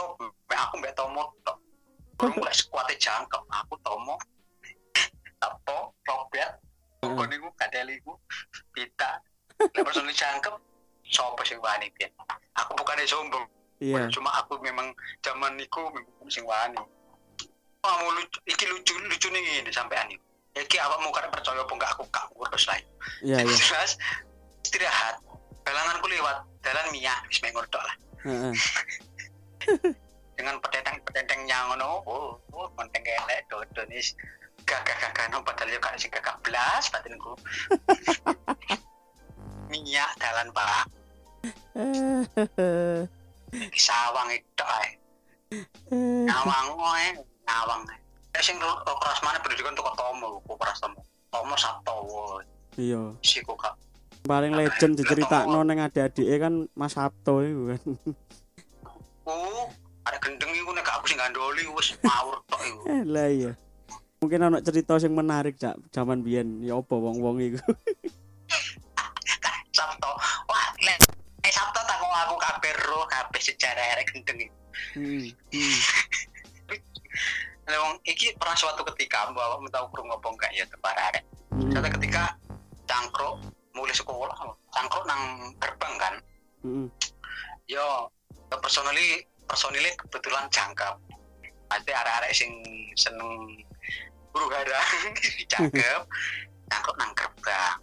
[0.47, 1.57] aku mbek tomo tok.
[2.15, 4.15] Burung mulai sekuatnya jangkep aku tomo.
[5.41, 6.61] Tapo robet
[7.01, 8.13] Kok niku kadeli ku
[8.77, 9.17] pita.
[9.57, 10.53] Lek personil jangkep
[11.09, 12.13] sapa sing wani pian?
[12.61, 13.41] Aku bukannya sombong.
[13.81, 14.05] Iya.
[14.13, 14.93] cuma aku memang
[15.25, 16.77] zaman niku memang sing wani.
[17.81, 20.21] Kamu lucu iki lucu lucu nih ini sampean iki
[20.53, 22.77] iki awakmu kada percaya apa enggak aku gak ngurus lah
[23.25, 23.49] Iya, iya.
[23.65, 23.97] jelas
[24.61, 25.17] istirahat.
[25.65, 27.95] Balanganku lewat jalan Mia wis mek ngordok lah.
[28.29, 28.53] Heeh.
[30.37, 34.13] dengan petenteng-petenteng yang ngono oh oh konteng elek dodo nis
[34.71, 37.35] gagah gagah no padahal yo gak sing gagah blas batinku
[39.71, 40.83] minyak dalan pak.
[43.73, 44.89] Sawang itu ae
[46.23, 47.07] ngawang ae
[47.43, 47.99] ngawang ae
[48.31, 50.99] Nek sing ro- keras mana pendidikan tuh tomo kok keras tomo.
[51.27, 52.39] Tomo sabtowo
[52.79, 53.11] Iya.
[53.19, 53.59] sih kok
[54.23, 57.81] Paling legend diceritakno ning adik-adike kan Mas Sabto iku kan.
[59.27, 59.65] uh
[60.01, 62.79] ada gendeng iku nek aku sing gandoli wis ngawur tok iku.
[62.87, 63.51] Eh, Lah iya.
[64.21, 67.57] Mungkin ana cerita sing menarik cak zaman biyen ya apa wong-wong iku.
[69.73, 70.13] Sabto
[70.45, 71.01] wah nek
[71.41, 74.45] eh Sabto tak aku kabeh ro kabeh sejarah arek gendeng
[74.93, 75.25] Hmm.
[75.25, 75.77] hmm.
[77.71, 81.25] Lah, wong iki pernah suatu ketika bahwa mau tahu kurung ngomong gak ya tebar arek
[81.49, 81.73] Hmm.
[81.73, 82.37] suatu ketika
[82.85, 83.41] cangkruk
[83.73, 84.37] mulai sekolah
[84.69, 86.13] cangkruk nang gerbang kan
[86.61, 86.87] Hmm.
[87.65, 88.05] yo
[88.61, 90.93] personally personilnya kebetulan jangkep
[91.73, 92.51] pasti arek-arek sing
[92.93, 93.49] seneng
[94.31, 94.79] buru hara
[95.47, 96.01] jangkep
[96.71, 97.75] jangkep nang gerbang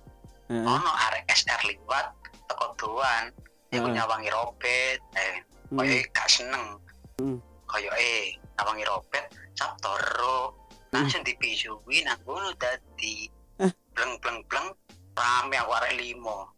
[0.48, 2.08] ono arek SR liwat
[2.48, 3.28] teko doan.
[3.68, 5.84] Iku nyawangi robet eh Hmm.
[5.84, 6.80] koyo gak seneng.
[7.20, 7.36] Hmm.
[7.68, 10.56] koyo eh nyawangi robet sabtoro
[10.88, 13.28] langsung dipisuwi nang ngono dadi.
[13.60, 13.68] Eh.
[13.92, 14.72] bleng bleng bleng.
[15.12, 16.48] Rame aku arek limo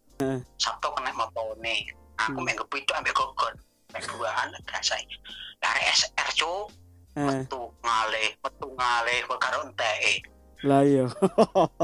[0.54, 1.74] sabto kena motone.
[2.22, 2.46] Aku Hmm.
[2.46, 3.54] main kepitu ambil gogon.
[3.90, 5.02] Main duaan rasai
[5.58, 6.70] dari SR cuk
[7.16, 10.22] metu ngalih metu ngalih kok karo enteke
[10.62, 11.04] lah iya.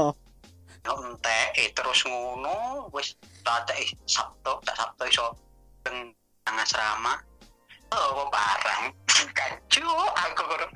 [0.87, 3.67] enteke terus ngono wis tak
[4.07, 5.25] sabto tak sabto iso
[5.83, 6.15] teng
[6.47, 7.19] asrama
[7.91, 8.83] oh barang
[9.37, 9.83] kacu
[10.15, 10.67] aku kudu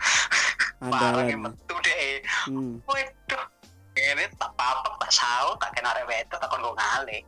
[0.91, 1.51] barangnya Andalan.
[1.55, 2.81] metu deh Hmm.
[2.89, 3.45] waduh
[3.93, 7.21] ini tak apa tak sao tak kena wedok tak kon ngalih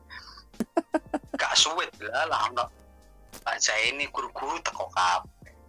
[1.38, 2.66] gak suwit lah lah ono
[3.46, 5.22] aja ini guru-guru teko kap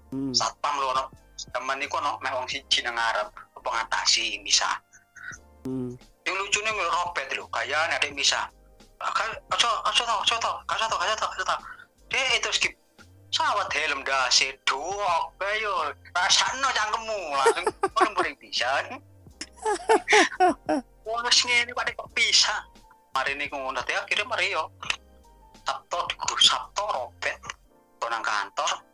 [0.08, 0.30] Hmm.
[0.32, 1.04] satpam lu ono
[1.52, 4.68] temen iku ono mek wong siji nang ngarep apa ngatasi bisa
[5.64, 5.96] Hmm.
[6.28, 8.36] yang lucunya nggak robet lho kayak ada yang bisa
[9.00, 11.60] kan aco aco tau aco tau aco tau aco tau aco tau
[12.12, 12.76] deh itu skip
[13.32, 17.66] sawat helm dasi duok ayo rasanya cangkemmu langsung
[17.96, 18.68] orang boleh bisa
[21.04, 22.52] Wah, sini ini pada kok bisa.
[23.16, 24.68] Hari ini ngono tadi akhirnya Mario.
[25.64, 27.40] Sabto di grup Sabto robet.
[28.04, 28.84] Nang kantor.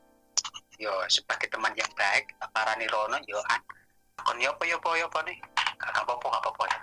[0.81, 3.61] Yo sebagai teman yang baik, arani Rono yo an.
[4.25, 5.37] Kon yo apa yo apa yo apa nih?
[5.77, 6.81] Gak apa-apa gak apa-apa ya.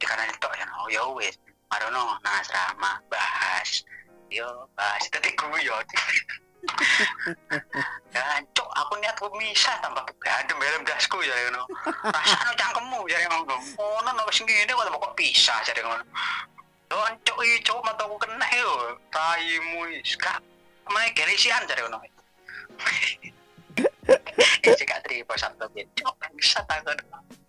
[0.00, 0.66] Di kanan itu ya.
[0.80, 1.36] Oh ya wis.
[1.68, 3.84] Marono nang asrama bahas.
[4.32, 5.76] Yo bahas tadi gue yo.
[8.16, 11.68] Gancok, aku niat bisa tambah adem helm dasku ya ngono.
[12.00, 13.60] Rasane cangkemmu ya ngono.
[13.76, 16.00] Ono no wis ngene kok kok bisa jadi ngono.
[16.88, 18.96] Gancok iki cok mataku kena yo.
[19.12, 20.40] Raimu wis gak
[20.88, 22.00] Mana gelisian jadi ngono.
[24.64, 25.88] Gak terima satu bit.
[26.00, 26.96] Cok bisa takut.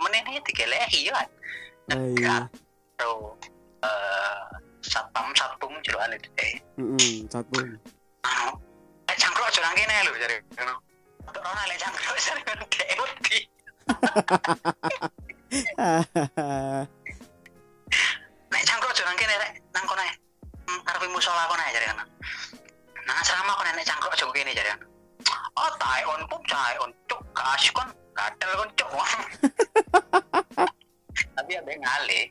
[0.03, 1.23] Menene digelehi ya.
[1.91, 2.35] Ah, iya.
[2.99, 3.39] Bro.
[3.79, 6.53] Eh satpam satpam jeroan itu eh.
[7.29, 7.57] Satu.
[8.25, 8.51] anu
[9.09, 10.75] lek cangkruk nang kene lho jare ngono
[11.25, 13.39] Untuk rono lek cangkruk jare wedi
[18.53, 20.03] nek cangkruk nang kene rek nang kono.
[20.65, 22.05] Hmm, arepe musola kono jare ngono
[23.05, 24.94] nang asrama kono nek cangkruk aja kene jare ngono
[25.55, 28.89] oh tae on pup tae on cuk kasih kon gatel kon cuk
[31.35, 32.25] tapi ada yang ngalih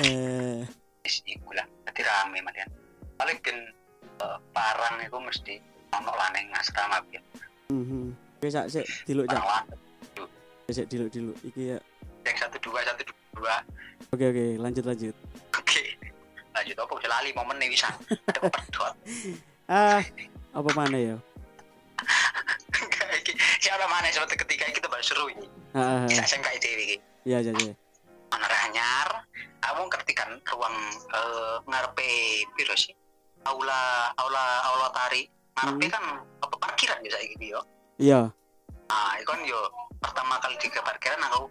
[0.00, 0.62] Eh,
[1.02, 2.70] wis iku lah dadi rame malian
[3.18, 3.58] paling ben
[4.22, 5.54] eh, parang itu mesti
[5.90, 7.22] ono lah ning asrama biyen
[7.68, 8.14] mhm.
[8.40, 9.36] Oke, sak sik diluk cak.
[9.36, 10.30] lanjut
[10.72, 11.36] Sik diluk diluk.
[11.44, 11.78] Iki ya.
[12.24, 13.04] yang satu dua satu
[13.36, 13.60] dua
[14.16, 15.12] Oke oke, lanjut lanjut.
[15.52, 15.82] oke
[16.50, 18.94] lanjut apa bisa lali momen nih bisa cepet dot
[19.68, 20.00] Ah,
[20.50, 21.16] apa mana ya?
[23.60, 26.26] Siapa mana seperti ketika kita baru seru ini Ah, ah, bisa ah.
[26.26, 27.74] SMK ITW ini Iya iya iya.
[28.26, 29.08] mana ranyar
[29.60, 32.08] kamu ngerti kan ruang eh, ngarepe
[32.52, 32.96] piro sih
[33.42, 35.92] aula aula aula tari ngarepe Hmm.
[35.92, 36.04] kan
[36.40, 37.60] apa parkiran bisa gitu yo
[37.96, 38.20] Iya.
[38.86, 39.60] nah itu kan yo
[39.98, 41.46] pertama kali di parkiran aku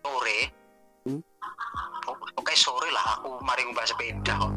[0.00, 0.40] sore
[1.02, 1.18] Hmm.
[2.00, 4.52] Pok- pokoknya sore lah aku mari ngubah sepeda kok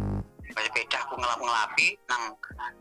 [0.46, 2.24] ngubah sepeda aku ngelap ngelapi nang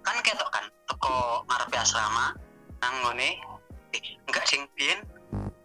[0.02, 2.34] kan ketok kan teko ngarepe asrama
[2.78, 3.40] nang ngone
[3.94, 5.00] eh, enggak sing biyen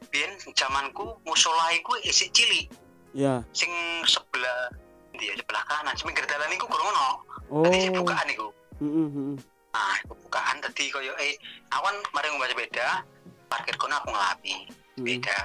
[0.10, 2.70] biyen zamanku musola iku isik cilik
[3.10, 3.42] Iya.
[3.52, 3.70] sing
[4.06, 4.70] sebelah
[5.18, 7.10] dia sebelah kanan sing pinggir dalan iku kurang ono
[7.50, 7.66] Oh.
[7.66, 9.34] tadi bukaan iku Heeh heeh.
[9.74, 11.34] nah iku bukaan tadi koyo eh
[11.74, 13.02] awan mari ngubah sepeda
[13.50, 14.70] parkir kono aku ngelapi Heeh.
[14.96, 15.38] sepeda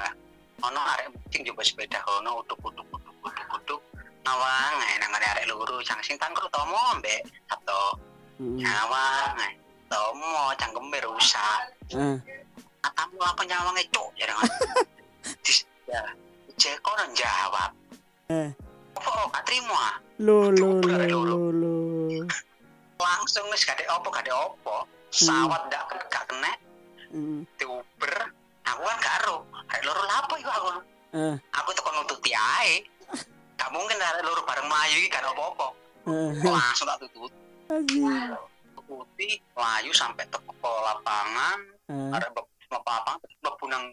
[0.60, 3.80] ono arek sing coba sepeda kono utuk utuk utuk utuk utuk
[4.22, 7.96] nawang ae nang arek loro cang sing tangkrut tomo mbek Sabto
[8.36, 8.60] Heeh.
[8.60, 9.52] nyawang ae
[9.88, 11.62] tomo cangkeme rusak
[11.96, 12.16] Ah,
[12.84, 14.28] atamu apa nyawang cuk ya
[15.90, 16.02] ya
[16.54, 17.70] cek kono jawab.
[18.30, 18.50] Eh.
[18.94, 19.98] oh gak terima?
[20.22, 21.76] Lo lo lo lo lo.
[22.94, 26.52] langsung wis gak ada opo gak ada opo sawat gak gak kena.
[27.12, 27.40] Heeh.
[27.58, 28.14] diuber.
[28.64, 29.36] Aku kan karo
[29.68, 30.68] arek loro lapo iku aku?
[31.14, 32.80] Ah, aku tuh nututi ae
[33.60, 35.66] gak mungkin ada loro bareng melayu iki gak ada apa-apa.
[36.08, 37.32] Ah, langsung tak tutut
[37.68, 38.08] anjing.
[38.74, 41.58] tututi melayu sampai teko lapangan.
[41.92, 42.32] Ah, ada
[42.74, 43.84] lapangan mlebu nang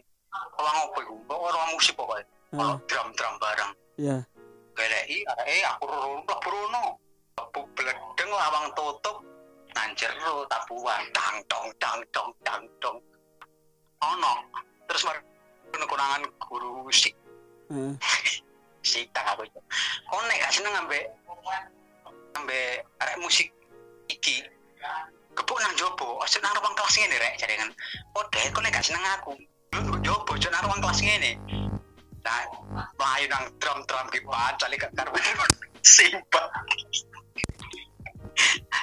[0.58, 1.14] ruang apa iku?
[1.30, 3.72] Ruang musik pokoknya ah, ono drum-drum bareng.
[4.00, 4.18] Ya.
[4.72, 5.84] geleki eh aku
[6.26, 6.98] mlebu rono.
[7.38, 9.22] Mlebu bledeng lawang tutup
[9.72, 12.98] nang jero tabuhan dang dong dang dong dang dong.
[14.02, 14.32] Ono.
[14.90, 15.20] Terus mari
[15.86, 17.14] konangan guru musik.
[17.72, 18.20] Ah,
[18.84, 19.60] sikang aku itu.
[20.10, 21.08] Kau nek gak seneng ambek
[22.36, 23.48] ambek arek musik
[24.10, 24.44] iki
[25.32, 27.68] kebuk nang jopo ojo nang ruang kelas ngene rek jadi kan.
[28.16, 29.32] Oh deh kok nek gak seneng aku?
[29.76, 31.32] Lu jopo ojo nang ruang kelas ngene.
[32.22, 32.38] Nah
[32.96, 34.20] melayu nang drum drum di
[34.58, 35.44] cali ke karena
[35.82, 36.44] simpel.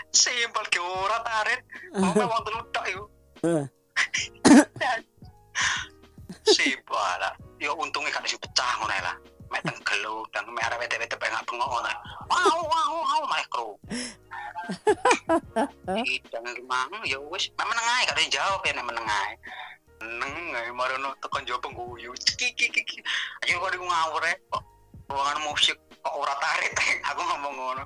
[0.09, 1.61] Simpel ke ora tarik
[1.95, 3.03] mau wong telu tok iku.
[3.45, 3.65] Eh.
[6.49, 7.33] simpel lah.
[7.59, 9.15] Yo untungnya kan isi pecah ngono lah
[9.49, 11.91] mek tenggelu dan mek arep wete-wete pengen bengok ngono.
[12.29, 13.69] Wow wow wow malah kru
[16.05, 19.33] Idang mang ya wis meneng ae gak ada yang jawab ya meneng ae.
[20.05, 22.13] Meneng ae marono tekan jawab pengguyu.
[22.37, 22.97] Ki ki ki ki.
[23.45, 24.63] Ayo kok ngawur ya kok
[25.09, 27.83] ruangan musik kok ora tarik aku ngomong ngono.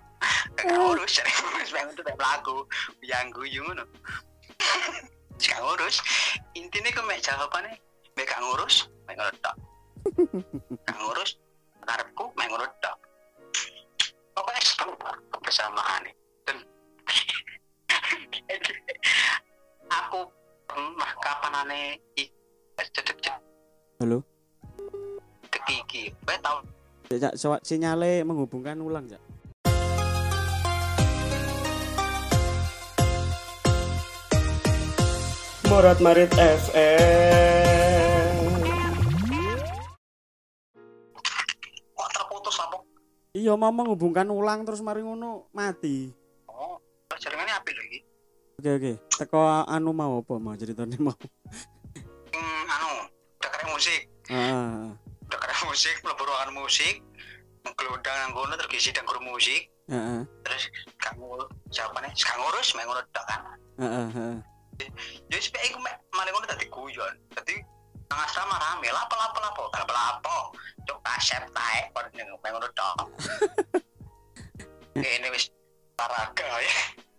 [0.60, 1.24] Gak urus
[1.60, 2.68] wis pengen tuh pelaku
[3.00, 3.88] yang guyu ngono.
[5.40, 6.04] Gak ngurus.
[6.54, 7.80] Intinya kok mek jawabannya
[8.18, 9.58] mek gak ngurus mek gak
[11.00, 11.40] ngurus
[11.84, 12.98] karepku mek ngono tok
[14.34, 14.94] pokoknya seru
[15.32, 16.04] kebersamaan
[16.48, 16.58] dan
[20.04, 20.20] aku
[20.68, 21.88] pernah kapan aneh
[22.80, 23.38] cedek cedek
[24.02, 24.20] Halo.
[25.64, 26.60] gigi gue tau
[27.14, 29.22] Cak, so- sinyale menghubungkan ulang, Cak.
[35.70, 38.13] Morat Marit FM.
[42.44, 42.78] Terputus apa
[43.34, 46.12] Iya, mau menghubungkan ulang terus mari ngono mati.
[46.46, 46.78] oh
[47.10, 48.00] jaringannya api lagi
[48.54, 48.92] Oke, oke.
[49.10, 51.18] Teko anu mau apa mau ceritanya mau.
[52.30, 52.90] hmm, anu
[53.40, 54.94] keren musik Ah,
[55.26, 56.96] keren musik mlebu ruangan musik
[57.64, 60.22] ngelundang nang kono terus isi dan guru musik heeh.
[60.46, 60.64] terus
[61.00, 61.26] kamu
[61.70, 63.42] jawabannya sekarang ngurus main ngono kan
[63.74, 64.38] Heeh, heeh.
[65.26, 65.80] jadi supaya aku
[66.14, 67.56] malah ngono tadi guyon tadi
[68.14, 68.94] nang asrama rame.
[68.94, 69.64] Lapo lapo lapo.
[69.74, 69.90] Lapo.
[69.90, 70.54] Lapo
[70.86, 71.90] cok kasep tae
[72.46, 73.10] main ngono tok.
[75.02, 75.50] Ini wis
[75.98, 76.74] paraga ya.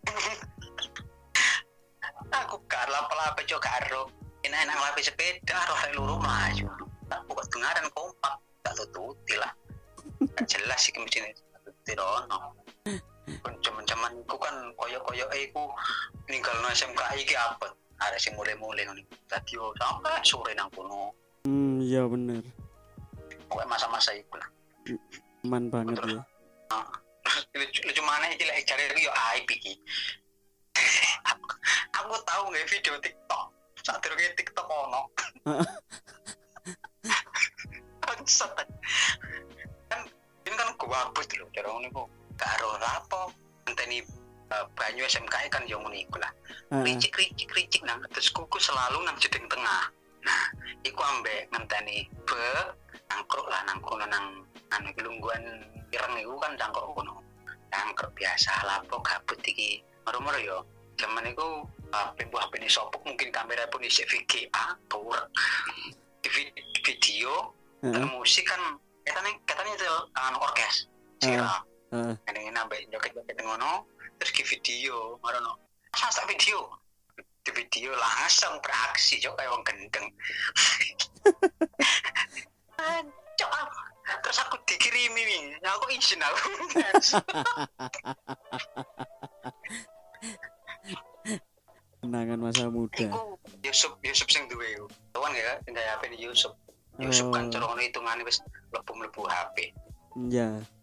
[2.47, 4.07] Aku gak lapo lapo cok karo
[4.47, 6.71] ini enak lapo sepeda roh luru maju.
[7.11, 8.39] Aku kok dengaran kompak.
[8.63, 9.51] Gak tututi lah.
[10.39, 12.55] Gak jelas sih kemungkinan tututi rono
[13.65, 15.73] zaman-zaman iku kan koyo-koyo eh iku
[16.29, 17.73] ninggalno SMK iki apa
[18.05, 18.85] ada sing mulai-mulai
[19.29, 21.13] dadi yo sampai sore nang kono.
[21.45, 22.45] Hmm, iya bener.
[23.49, 24.49] pokoknya masa-masa iku lah.
[25.45, 26.23] Man banget ya.
[27.55, 29.79] lucu, lucu mana iki lek cari yo aib iki.
[31.31, 31.47] Aku,
[31.95, 33.45] aku tahu nggak video TikTok.
[33.85, 35.03] Saat durunge TikTok ono.
[38.03, 38.53] Bangsat.
[39.93, 40.01] Kan
[40.49, 42.05] ini kan gua abut lho cara ngono iku.
[42.35, 43.31] Karo lapo
[43.69, 44.03] ngenteni
[44.55, 46.31] eh, banyu SMK kan yo ngono iku lah.
[46.71, 49.91] Ricik ricik ricik nang terus kuku selalu nang jeding tengah.
[50.23, 50.45] Nah
[50.87, 52.47] iku ambek ngenteni be
[53.11, 55.43] nangkruk lah nang kono nang anu iki lungguhan
[55.91, 57.19] ireng iku kan cangkruk kono.
[57.75, 59.83] Nangkruk biasa lapo gabut iki.
[60.07, 60.59] Moro-moro yo
[60.95, 65.15] zaman iku HP buah HP ini sopuk mungkin kamera pun isi VGA tour
[66.25, 68.03] Vi- video Heeh.
[68.11, 68.59] musik kan
[69.05, 69.87] katanya katanya itu
[70.17, 70.89] anu orkes
[71.21, 71.61] sira
[71.95, 72.15] Heeh.
[72.35, 73.87] ini nambah joget-joget ngono
[74.19, 75.55] terus ke video marono
[75.95, 76.75] masa video
[77.47, 80.07] di video langsung beraksi cok kayak wong gendeng
[83.35, 83.51] Cok,
[84.23, 86.49] terus aku dikirimi nih aku izin aku
[92.05, 93.09] Kenangan masa muda.
[93.09, 94.87] Iku Yusuf Yusuf sing duwe iku.
[95.17, 96.53] Tuan ya sing gawe HP ini Yusuf
[97.01, 97.51] Yusuf kan Oh.
[97.51, 98.39] corong hitungane wis
[98.71, 99.73] mlebu-mlebu HP
[100.31, 100.61] Iya.
[100.61, 100.74] Nek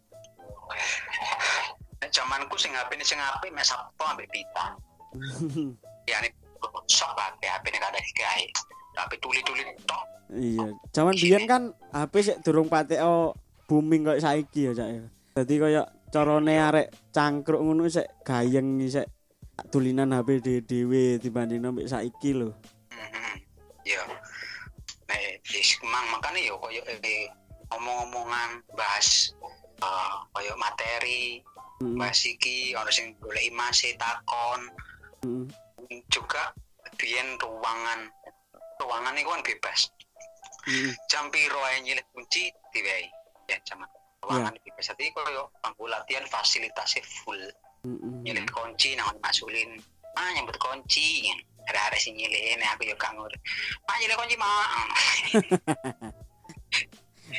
[2.12, 4.76] zamanku sing HP ini sing HP mek Sabtu ambek pita
[6.12, 6.30] ya ini
[6.90, 8.46] sok HP HP ini kada digawe
[8.92, 13.36] tapi tuli-tuli tok Iya, zaman biyen kan HP sik durung pateko
[13.68, 15.04] booming kaya saiki ya, Cak ya.
[15.36, 19.12] Dadi kaya carane arek cangkruk ngono sik gayeng sik
[19.76, 22.56] tulinan HP dhewe dibanding mbek saiki lho.
[22.96, 23.36] Mhm.
[23.84, 24.08] Iya.
[25.12, 25.20] Nah,
[25.52, 27.28] wis mang makane yo koyo eh,
[27.76, 29.36] omong-omongan bahas
[29.82, 31.42] eh, koyo materi,
[31.82, 31.96] Heeh.
[31.98, 34.70] bahas iki ono sing golek imase takon,
[36.08, 36.54] juga
[36.96, 38.08] biyen ruangan
[38.80, 39.80] ruangan itu kan bebas.
[40.70, 40.94] Heeh.
[41.10, 43.10] Jam piro ae nyilih kunci diwehi.
[43.50, 43.90] Ya, zaman
[44.24, 44.90] ruangan bebas.
[44.94, 47.42] Jadi koyo bangku latihan fasilitasnya full.
[48.22, 49.82] Nyilih kunci nang masulin
[50.16, 51.32] ah nyambut kunci
[51.70, 53.32] ada ada sih nyilih ini aku juga ngur
[53.88, 54.68] ah nyilih kunci mah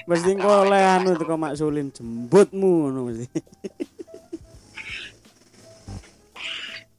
[0.03, 3.27] Mesti engko oleh anu teko maksulin jembutmu ngono mesti.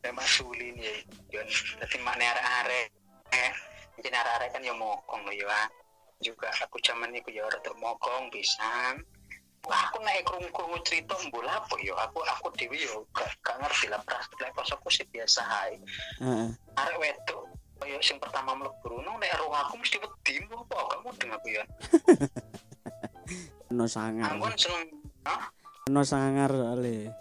[0.03, 0.93] saya masulin ya
[1.31, 1.47] Jon.
[1.79, 2.31] Tapi mana
[2.63, 2.87] arek
[3.35, 3.51] eh
[3.95, 5.67] mungkin arek arek kan ya mokong loh ya.
[6.23, 8.95] Juga aku zaman itu ya rada mokong bisa
[9.63, 13.87] Wah, aku naik krungu-krungu cerita mbul apa yo aku aku dewi yo gak, gak ngerti
[13.87, 14.03] lah.
[14.03, 15.79] Pras lek aku sih biasa ae.
[16.19, 16.49] Heeh.
[16.75, 17.47] arek wedok
[17.83, 20.75] kaya sing pertama mlebu rono nek ero aku mesti wedi apa?
[20.87, 21.63] Gak mudeng aku ya
[23.83, 24.31] Ono sangar.
[24.31, 24.87] aku kan seneng?
[25.91, 27.11] Ono sangar soalnya.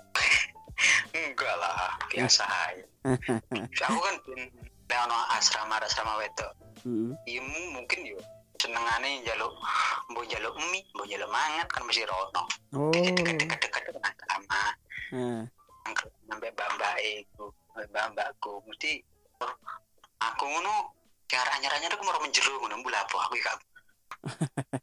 [1.12, 2.78] enggak lah biasa ae
[3.82, 4.46] aku kan bin
[4.94, 7.10] ono asrama asrama wedok Heeh.
[7.26, 8.18] iya mu- mungkin yo
[8.54, 9.50] senengane njaluk
[10.06, 12.42] mbok njaluk mie mbok njaluk mangan kan mesti rono
[12.72, 12.94] Oh.
[12.94, 14.70] dekat-dekat nang kamar
[15.10, 15.42] Heeh.
[16.24, 17.44] sampai mbak-mbak itu
[17.90, 19.02] mbak-mbakku mesti
[19.38, 19.50] oh,
[20.20, 20.94] aku ngono
[21.26, 23.58] cara anyar-anyar aku mau menjeru ngono mbul apa aku gak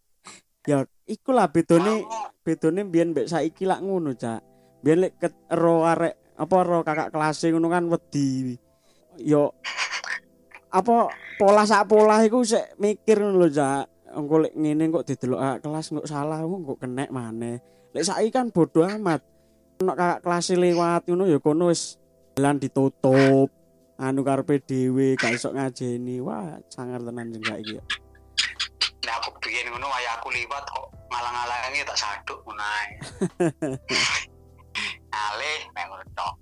[0.68, 2.06] Ya iku lah bedone
[2.46, 4.42] bedone biyen mbek saiki lak ngono, Cak.
[4.86, 5.18] Biyen lek
[5.50, 8.56] ero arek apa ero kakak kelas ngono kan wedi.
[9.20, 9.52] Yo
[10.70, 11.10] apa
[11.42, 13.86] pola sak pola iku sik mikir ngono lho, Cak.
[14.10, 17.58] Engko lek ngene kok didelok kakak kelas kok salah kok kenek maneh.
[17.92, 19.26] Lek saiki kan bodoh amat.
[19.82, 21.98] Ono kakak kelas lewat ngono ya kono wis
[22.38, 23.50] jalan ditutup.
[24.00, 26.24] Anu karepe dhewe gak iso ngajeni.
[26.24, 27.84] Wah, sangar tenan jeng saiki ya.
[29.50, 32.88] Bikin ngono waya aku liwat kok ngalang-alangi tak saduk ngono ae.
[35.26, 36.34] Alih mek ngono tok.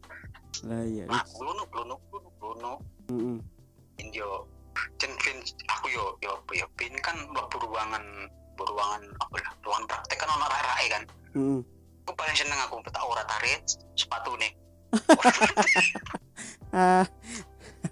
[0.67, 1.07] Lah iya.
[1.07, 2.71] mak blunu blunu blunu blunu
[3.07, 3.39] Heeh.
[4.11, 4.43] yo
[4.99, 5.39] jen bin
[5.71, 8.03] aku yo yo yo bin kan mlebu ruangan
[8.59, 11.03] ruangan apa lah ruangan praktek kan ono rai kan.
[11.31, 11.59] Heeh.
[12.03, 13.63] aku paling seneng aku tak ora tarik
[13.95, 14.51] sepatu nih.
[16.75, 17.07] Ah,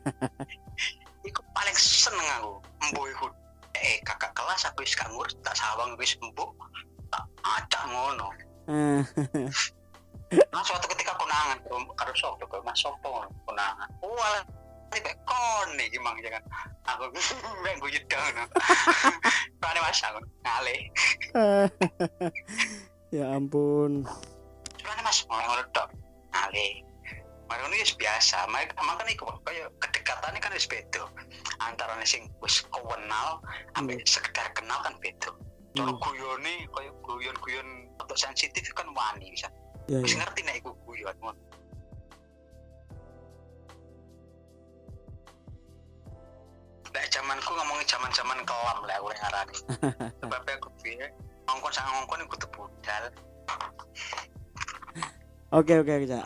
[1.28, 2.28] Iku paling seneng
[2.84, 3.26] aku iku
[3.86, 6.58] eh kakak kelas aku wis gak ngurus tak sawang wis embo
[7.14, 8.34] tak acak ngono.
[8.66, 9.06] Ah.
[10.50, 11.62] nah suatu ketika konangan
[11.94, 14.42] karo sapa karo mas sopo konangan wala
[14.90, 16.44] ini baik kon nih gimana jangan
[16.90, 17.14] aku
[17.62, 18.46] mek gue jedang no
[19.62, 20.76] pane mas aku ngale
[23.16, 24.02] ya ampun.
[24.82, 25.94] pane mas ngono tok.
[26.34, 26.85] Ngale
[27.46, 31.06] Mari ini biasa, makanya makanya iku kaya kedekatannya kan wis beda.
[31.62, 33.38] Antara sing wis kenal
[33.78, 35.30] ambek sekedar kenal kan beda.
[35.76, 36.00] Cara Hmm.
[36.02, 37.68] guyone kaya guyon-guyon
[38.02, 39.46] untuk sensitif kan wani bisa.
[39.86, 40.24] Ya, Wis ya.
[40.26, 41.14] ngerti nek iku guyon.
[46.96, 49.58] Nek zamanku ngomongin zaman-zaman kelam lah aku ngarani.
[50.24, 51.06] Sebab aku piye
[51.46, 53.04] ngongkon sak ngongkon iku budal.
[55.54, 56.18] Oke oke oke.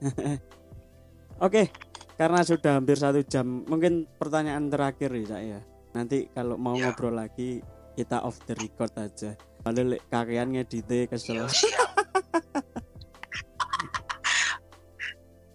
[1.46, 1.68] Oke,
[2.16, 5.60] karena sudah hampir satu jam, mungkin pertanyaan terakhir ya Cak ya.
[5.96, 6.88] Nanti kalau mau Ya.
[6.92, 7.60] ngobrol lagi
[7.96, 9.32] kita off the record aja.
[9.66, 11.48] Lek kakean ngedite kesel.
[11.50, 11.90] siap.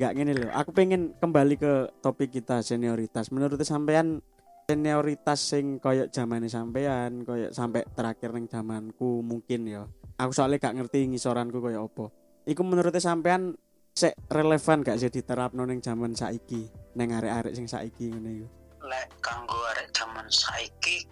[0.01, 0.49] Gak gini loh.
[0.57, 3.29] Aku pengen kembali ke topik kita senioritas.
[3.29, 4.25] Menurut sampean
[4.65, 9.85] senioritas sing koyok zamane sampean, koyok sampai terakhir neng zamanku mungkin ya.
[10.17, 12.05] Aku soalnya gak ngerti ngisoranku koyok opo.
[12.49, 13.53] Iku menurut sampean
[13.91, 18.47] sek relevan gak sih diterapno neng zaman saiki, neng arek-arek sing saiki ngene iku.
[18.87, 21.05] Lek kanggo arek zaman saiki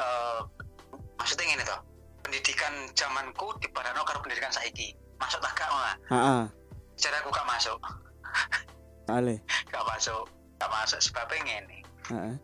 [0.00, 0.40] eh
[1.20, 1.80] maksudnya ngene toh.
[2.24, 4.96] Pendidikan zamanku dipadano karo pendidikan saiki.
[5.20, 5.92] Masuk tak gak ora?
[6.10, 6.42] Heeh,
[6.98, 7.78] Cara aku gak masuk.
[9.06, 9.36] soalnya.
[9.70, 10.24] Gak masuk.
[10.56, 11.78] Gak masuk sebabnya ngene.
[12.10, 12.36] Heeh.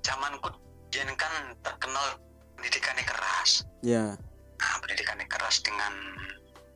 [0.00, 0.48] zamanku
[0.88, 2.16] jen kan terkenal
[2.56, 4.16] pendidikannya keras Ya.
[4.56, 5.92] nah, pendidikannya keras dengan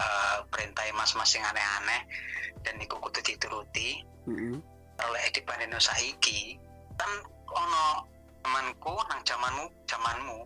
[0.01, 2.01] eh, perintah mas-mas yang aneh-aneh
[2.64, 4.57] dan iku kudu dituruti Heeh.
[5.01, 6.57] oleh dibanding saiki
[6.96, 7.11] kan
[7.48, 8.05] ono
[8.40, 10.38] zamanku nang zamanmu zamanmu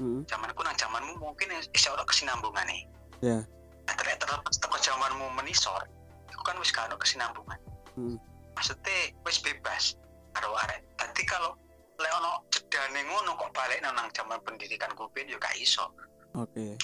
[0.00, 0.20] Heeh.
[0.28, 2.82] zamanku nang zamanmu mungkin bisa ora kesinambungan nih
[3.22, 3.38] Ya.
[3.86, 5.78] nah, ternyata terlepas teko zamanmu menisor
[6.26, 7.60] itu kan wis gak ono kesinambungan
[7.92, 8.16] Hmm.
[8.56, 10.00] maksudnya wis bebas
[10.32, 11.52] karo arek tadi kalau
[12.00, 15.92] lek ono jedane ngono kok balik nang zaman pendidikan gue yo gak iso
[16.32, 16.80] Oke.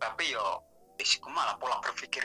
[0.00, 0.56] tapi yo
[0.98, 2.22] wis malah pola berpikir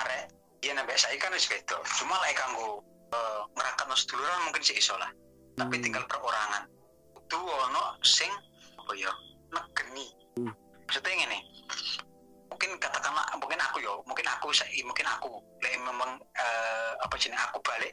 [0.00, 0.30] arek
[0.62, 2.80] iya nambah saya kan wis beda cuma lek kanggo
[3.10, 5.10] uh, ngerakat seduluran mungkin sih iso lah
[5.54, 5.84] tapi Hmm.
[5.84, 6.70] tinggal perorangan
[7.18, 8.30] itu ono sing
[8.78, 9.10] apa ya
[9.50, 10.06] negeni
[10.38, 10.54] Hmm.
[10.86, 11.38] maksudnya ngene
[12.48, 15.30] mungkin katakanlah mungkin aku yo mungkin aku sa- mungkin aku
[15.60, 17.92] lek memang eh, apa jenis aku balik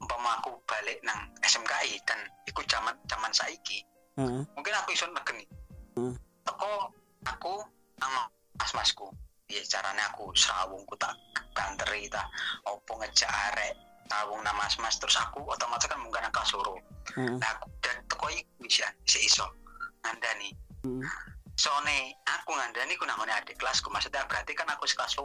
[0.00, 3.82] umpama aku balik nang SMKI dan iku zaman zaman saiki
[4.16, 4.42] Heeh.
[4.54, 5.44] mungkin aku iso negeni
[5.94, 6.16] Hmm.
[6.42, 6.90] teko
[7.24, 7.60] aku
[7.98, 8.14] nang
[8.58, 9.10] mas-masku
[9.50, 11.12] ya caranya aku serawungku tak
[11.52, 12.24] ganteri tak
[12.64, 13.74] opo ngejak arek
[14.08, 16.76] tawung nama mas-mas terus aku otomatis kan menggunakan kasuro
[17.16, 17.36] Heeh.
[17.40, 19.44] nah aku dan teko iku bisa si iso
[20.04, 20.52] ngandani
[20.84, 21.04] Heeh.
[21.56, 25.16] soalnya aku ngandani ku nangone adik kelasku maksudnya berarti kan aku sekelas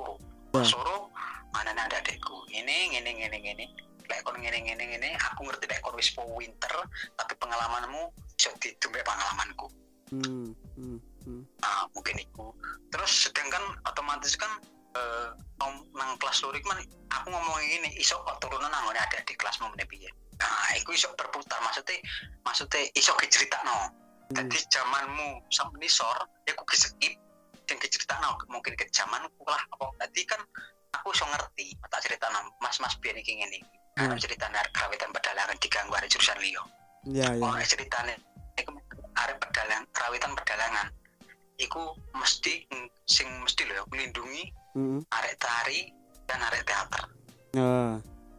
[0.50, 0.66] Ya.
[0.66, 1.14] kelas loro
[1.54, 3.66] mana ada adikku ini ini ini ini
[4.10, 6.74] lek kon ngene ngene ngene aku ngerti lek kon wis winter
[7.14, 9.70] tapi pengalamanmu iso ditumbek pengalamanku
[10.10, 10.58] Hmm.
[10.74, 10.98] Hmm.
[11.30, 11.46] Hmm.
[11.62, 12.46] nah, mungkin itu.
[12.90, 14.50] Terus sedangkan otomatis kan
[14.98, 15.30] eh,
[15.62, 16.82] nang kelas lurik man
[17.14, 20.10] aku ngomong ini iso kok turunan nang ada di kelas mau piye?
[20.42, 22.02] Nah iku iso berputar maksudnya
[22.42, 23.14] maksudnya iso
[23.66, 23.94] no
[24.30, 24.46] Hmm.
[24.46, 26.14] jadi zamanmu sampai nisor
[26.46, 27.18] ya aku skip
[27.66, 27.78] yang
[28.22, 29.90] no mungkin ke zamanku lah apa.
[30.06, 30.38] Tadi kan
[30.94, 32.30] aku iso ngerti tak cerita
[32.62, 33.58] mas mas biar ngene.
[33.58, 34.16] Iki Hmm.
[34.16, 36.64] Ana ceritanya kerawitan pedalangan diganggu ada jurusan liyo
[37.04, 37.44] ya ya.
[37.44, 38.16] Oh ceritanya
[39.20, 40.88] arek pedalang kerawitan pedalangan
[41.60, 42.64] iku mesti
[43.06, 44.48] sing mesti ya, melindungi
[44.80, 45.04] Mm-mm.
[45.12, 45.92] arek tari
[46.26, 47.04] dan arek teater.
[47.60, 47.96] Ah,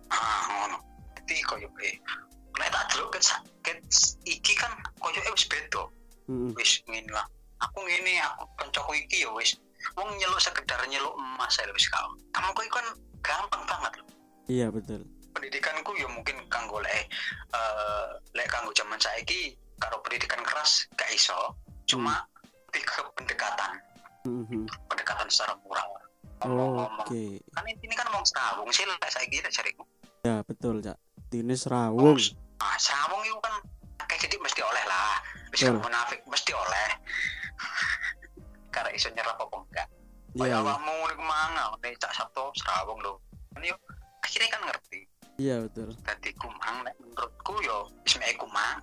[0.08, 0.78] ah ngono.
[1.20, 1.94] Jadi koyo eh
[2.58, 3.78] nek tak delok ket sa- ket
[4.24, 5.84] iki kan koyo eh wis beda.
[6.32, 6.56] Mm-mm.
[6.56, 7.26] wis ngene lah.
[7.60, 9.52] Aku ngene aku kancaku iki ya wis
[9.96, 12.86] wong nyeluk sekedar nyeluk emas ya wis kau kamu kok kan
[13.20, 14.08] gampang banget loh
[14.48, 15.04] iya betul.
[15.36, 17.08] Pendidikanku ya mungkin kanggo lek
[17.52, 21.56] eh lek kanggo zaman saiki karo pendidikan keras gak iso.
[21.88, 22.22] Cuma
[22.70, 23.70] lebih ke pendekatan.
[24.20, 24.68] Mhm.
[24.86, 25.90] pendekatan secara moral.
[25.90, 26.44] Oke.
[26.44, 27.08] Ngomong-ngomong
[27.56, 29.82] kan ini kan ngomong serawung sih lek saiki lek cariku
[30.22, 30.96] ya betul cak.
[31.32, 32.16] Ini serawung.
[32.60, 33.54] Ah serawung itu kan
[34.04, 35.16] kayak jadi mesti oleh lah.
[35.50, 36.88] Gak munafik mesti oleh.
[38.74, 39.88] Karena iso nyerap apa enggak.
[40.30, 40.62] Iya Kayak iya.
[40.62, 43.00] awakmu niku manga nek cak Sabtu serawung
[43.50, 43.74] kan yo
[44.22, 45.00] akhirnya kan ngerti.
[45.40, 45.90] Iya betul.
[46.04, 47.88] Dadi kumang menurutku yo
[48.20, 48.78] mek kumang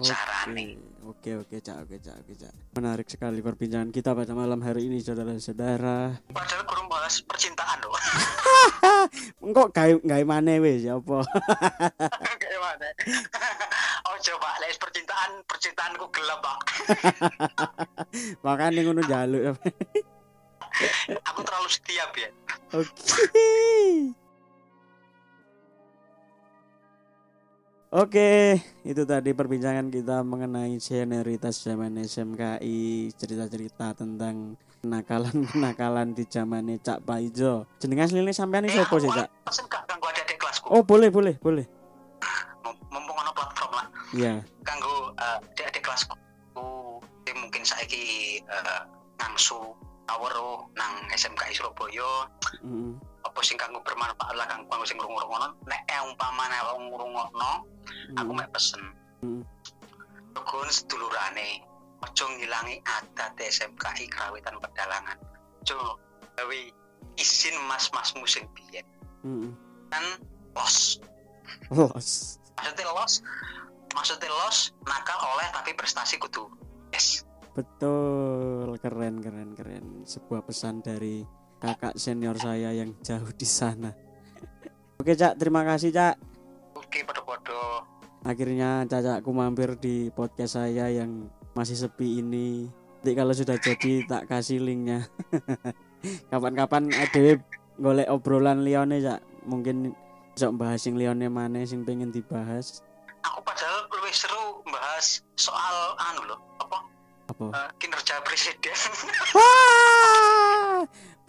[0.00, 0.80] Carane.
[1.04, 2.52] oke oke cak oke cak oke cak.
[2.76, 6.20] Menarik sekali perbincangan kita pada malam hari ini saudara-saudara.
[6.32, 7.94] Padahal kurang bahas percintaan loh.
[9.56, 11.24] Kok gawe gawe maneh wis ya apa?
[12.40, 12.88] Kayak mana
[14.08, 16.58] oh coba les percintaan percintaanku gelap pak.
[18.44, 19.56] Makanya ngono jaluk
[21.26, 22.28] aku terlalu setia ya
[22.70, 24.14] Oke.
[27.90, 28.54] Oke,
[28.86, 37.66] itu tadi perbincangan kita mengenai senioritas zaman SMKI, cerita-cerita tentang kenakalan-kenakalan di zaman Cak Paijo.
[37.82, 39.26] Jenengan asline sampean iki sapa sih, Cak?
[40.70, 41.66] Oh, boleh, boleh, boleh.
[42.94, 44.42] Mumpung ono platform lah Iya.
[44.62, 46.14] kanggo eh, adik-adik kelasku
[47.34, 48.80] mungkin saiki eh,
[49.18, 49.58] ngangsu
[50.06, 52.30] awero nang SMKI Surabaya
[52.62, 52.98] Mm,
[53.30, 55.54] apa sing kanggo bermanfaat lah kanggo kanggo sing ngrungokno?
[55.70, 57.52] Nek eh, umpamane wong ngrungokno
[58.18, 58.82] aku mm, mek pesen.
[59.22, 59.42] Mm.
[60.34, 61.62] Tukun sedulurane
[62.02, 65.18] ojo ngilangi adat SMKI kerawitan pedalangan.
[65.62, 65.94] Ojo
[66.34, 66.58] gawe
[67.14, 68.86] izin mas-masmu sing biyen.
[69.22, 69.54] Mm.
[69.94, 70.04] kan
[70.58, 70.98] los.
[71.70, 72.38] Los.
[72.58, 73.12] maksudnya los
[73.94, 76.50] maksudnya los nakal oleh tapi prestasi kudu.
[76.90, 77.22] Yes.
[77.54, 80.06] Betul, keren keren keren.
[80.06, 81.26] Sebuah pesan dari
[81.60, 83.92] kakak senior saya yang jauh di sana.
[85.00, 86.16] Oke, Cak, terima kasih, Cak.
[86.72, 87.84] oke podo-podo
[88.20, 92.68] Akhirnya cacakku mampir di podcast saya yang masih sepi ini.
[93.00, 95.08] Nanti kalau sudah jadi tak kasih linknya.
[96.30, 97.40] Kapan-kapan ada
[97.76, 99.20] golek obrolan lione Cak.
[99.44, 99.96] Mungkin
[100.30, 102.84] bisa bahas sing lione mana sing pengen dibahas.
[103.20, 106.78] aku padahal lebih seru bahas soal anu loh apa
[107.28, 107.44] Apa?
[107.52, 108.72] eh, kinerja presiden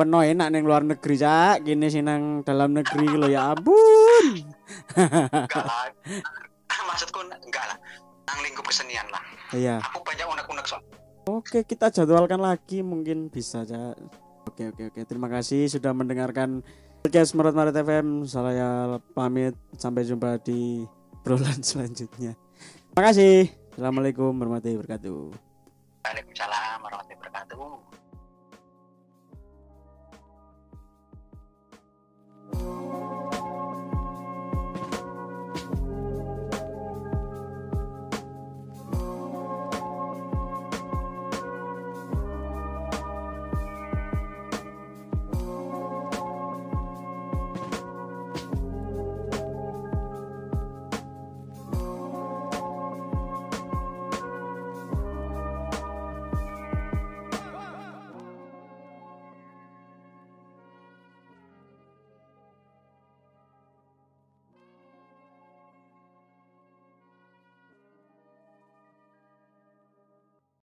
[0.01, 4.49] Penuh enak neng luar negeri cak, gini sih nang dalam negeri lo ya ampun.
[6.91, 7.77] maksudku enggak lah
[8.27, 9.23] nang lingkup kesenian lah
[9.55, 10.83] Iya, aku banyak unek-unek soal
[11.27, 13.95] oke kita jadwalkan lagi mungkin bisa cak.
[14.47, 16.65] Oke oke oke, terima kasih sudah mendengarkan
[17.05, 18.25] podcast Merat Maret FM.
[18.25, 20.83] Saya pamit, sampai jumpa di
[21.21, 22.33] obrolan selanjutnya.
[22.91, 23.53] Terima kasih.
[23.77, 25.21] Assalamualaikum warahmatullahi wabarakatuh.
[26.03, 28.00] Waalaikumsalam warahmatullahi wabarakatuh
[32.53, 33.40] Thank you.